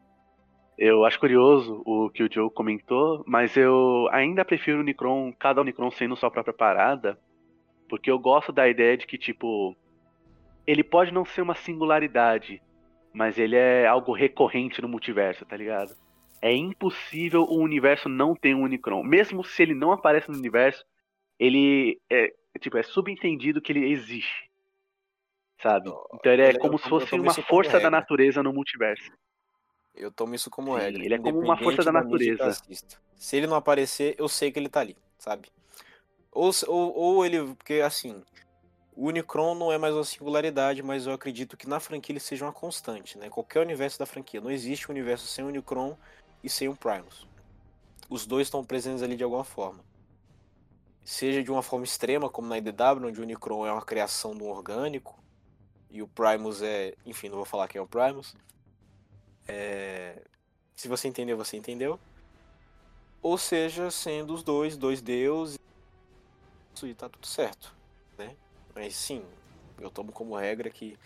Eu 0.78 1.06
acho 1.06 1.20
curioso 1.20 1.82
o 1.86 2.10
que 2.10 2.24
o 2.24 2.32
Joe 2.32 2.52
comentou, 2.52 3.24
mas 3.26 3.58
eu 3.58 4.08
ainda 4.12 4.46
prefiro 4.46 4.78
o 4.78 4.82
Unicron, 4.82 5.34
cada 5.34 5.62
Unicron 5.62 5.90
sendo 5.90 6.16
sua 6.16 6.30
própria 6.30 6.54
parada, 6.54 7.20
porque 7.90 8.12
eu 8.12 8.20
gosto 8.20 8.52
da 8.52 8.68
ideia 8.68 8.96
de 8.96 9.08
que, 9.08 9.18
tipo, 9.18 9.76
ele 10.68 10.84
pode 10.84 11.12
não 11.12 11.26
ser 11.26 11.42
uma 11.42 11.56
singularidade, 11.56 12.62
mas 13.12 13.40
ele 13.40 13.56
é 13.56 13.88
algo 13.88 14.14
recorrente 14.14 14.80
no 14.80 14.88
multiverso, 14.88 15.46
tá 15.46 15.58
ligado? 15.58 15.96
É 16.40 16.54
impossível 16.54 17.42
o 17.42 17.58
universo 17.58 18.08
não 18.08 18.36
ter 18.36 18.54
um 18.54 18.62
Unicron. 18.62 19.02
Mesmo 19.02 19.44
se 19.44 19.64
ele 19.64 19.74
não 19.74 19.92
aparece 19.92 20.30
no 20.30 20.38
universo, 20.38 20.86
ele 21.40 22.00
é, 22.10 22.34
tipo, 22.60 22.78
é 22.78 22.84
subentendido 22.84 23.62
que 23.62 23.72
ele 23.72 23.90
existe. 23.92 24.50
Sabe? 25.62 25.90
Então 26.14 26.32
ele 26.32 26.44
é 26.44 26.58
como 26.58 26.78
se 26.78 26.88
fosse 26.88 27.16
uma 27.16 27.34
força 27.34 27.80
da 27.80 27.90
natureza 27.90 28.44
no 28.44 28.54
multiverso. 28.54 29.12
Eu 29.96 30.12
tomo 30.12 30.36
isso 30.36 30.50
como 30.52 30.76
Sim, 30.76 30.84
regra. 30.84 31.04
Ele 31.04 31.14
é 31.16 31.20
como 31.20 31.40
uma 31.40 31.58
força 31.58 31.84
da, 31.84 31.92
da 31.92 32.04
natureza. 32.04 32.52
Se 33.16 33.36
ele 33.36 33.48
não 33.48 33.56
aparecer, 33.56 34.16
eu 34.20 34.30
sei 34.30 34.52
que 34.52 34.60
ele 34.60 34.70
tá 34.70 34.82
ali, 34.82 34.96
sabe? 35.18 35.50
Ou, 36.32 36.52
ou, 36.68 36.96
ou 36.96 37.26
ele. 37.26 37.56
Porque 37.56 37.76
assim. 37.76 38.24
O 38.96 39.10
Unicron 39.10 39.54
não 39.54 39.72
é 39.72 39.78
mais 39.78 39.94
uma 39.94 40.04
singularidade, 40.04 40.82
mas 40.82 41.06
eu 41.06 41.14
acredito 41.14 41.56
que 41.56 41.70
na 41.70 41.80
franquia 41.80 42.14
ele 42.14 42.20
seja 42.20 42.46
uma 42.46 42.52
constante, 42.52 43.16
né? 43.16 43.30
Qualquer 43.30 43.60
universo 43.60 44.00
da 44.00 44.08
franquia. 44.08 44.42
Não 44.42 44.50
existe 44.50 44.88
um 44.90 44.92
universo 44.92 45.28
sem 45.28 45.46
o 45.46 45.50
Unicron 45.50 45.96
e 46.44 46.50
sem 46.50 46.68
o 46.68 46.76
Primus. 46.76 47.28
Os 48.10 48.26
dois 48.26 48.48
estão 48.48 48.66
presentes 48.66 49.04
ali 49.04 49.16
de 49.16 49.24
alguma 49.24 49.44
forma 49.44 49.84
seja 51.08 51.42
de 51.42 51.50
uma 51.50 51.64
forma 51.64 51.86
extrema, 51.86 52.30
como 52.30 52.50
na 52.50 52.58
IDW, 52.58 53.08
onde 53.08 53.22
o 53.22 53.24
Unicron 53.24 53.66
é 53.66 53.72
uma 53.72 53.82
criação 53.82 54.36
do 54.36 54.44
orgânico, 54.44 55.18
e 55.90 56.02
o 56.02 56.08
Primus 56.08 56.62
é. 56.62 56.96
Enfim, 57.06 57.30
não 57.30 57.38
vou 57.38 57.46
falar 57.46 57.70
quem 57.70 57.80
é 57.80 57.82
o 57.82 57.88
Primus. 57.88 58.36
É, 59.48 60.22
se 60.76 60.90
você 60.90 61.08
entendeu, 61.08 61.38
você 61.38 61.56
entendeu. 61.56 61.98
Ou 63.22 63.38
seja, 63.38 63.90
sendo 63.90 64.34
os 64.34 64.44
dois, 64.44 64.76
dois 64.76 65.02
deuses, 65.02 65.58
e 66.84 66.94
tá 66.94 67.08
tudo 67.08 67.26
certo. 67.26 67.74
Né? 68.18 68.36
Mas 68.76 68.94
sim, 68.94 69.24
eu 69.80 69.90
tomo 69.90 70.12
como 70.12 70.36
regra 70.36 70.70
que 70.70 71.00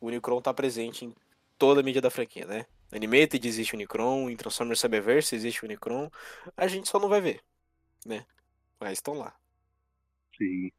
o 0.00 0.06
Unicron 0.06 0.40
tá 0.40 0.54
presente 0.54 1.04
em 1.04 1.14
toda 1.58 1.80
a 1.80 1.82
mídia 1.82 2.00
da 2.00 2.08
franquia, 2.08 2.46
né? 2.46 2.66
Animated 2.92 3.48
existe 3.48 3.74
o 3.74 3.76
Unicron, 3.76 4.30
em 4.30 4.36
Transformers 4.36 4.78
Cyberverse 4.78 5.34
existe 5.34 5.64
o 5.64 5.66
Unicron, 5.66 6.08
a 6.56 6.68
gente 6.68 6.88
só 6.88 7.00
não 7.00 7.08
vai 7.08 7.20
ver, 7.20 7.40
né? 8.04 8.24
Mas 8.80 8.92
estão 8.92 9.14
lá. 9.14 9.34
Sim. 10.36 10.70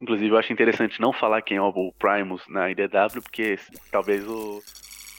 Inclusive, 0.00 0.30
eu 0.30 0.36
acho 0.36 0.52
interessante 0.52 1.00
não 1.00 1.12
falar 1.12 1.42
quem 1.42 1.56
é 1.56 1.62
o 1.62 1.92
Primus 1.92 2.42
na 2.48 2.70
IDW, 2.70 3.22
porque 3.22 3.58
talvez 3.90 4.26
o. 4.26 4.62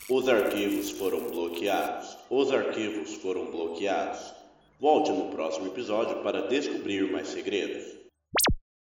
Os 0.10 0.30
arquivos 0.30 0.92
foram 0.92 1.20
bloqueados. 1.32 2.18
Os 2.30 2.54
arquivos 2.54 3.16
foram 3.16 3.46
bloqueados. 3.52 4.34
Volte 4.80 5.12
no 5.12 5.32
próximo 5.32 5.68
episódio 5.68 6.22
para 6.22 6.48
descobrir 6.48 7.12
mais 7.12 7.28
segredos. 7.30 7.97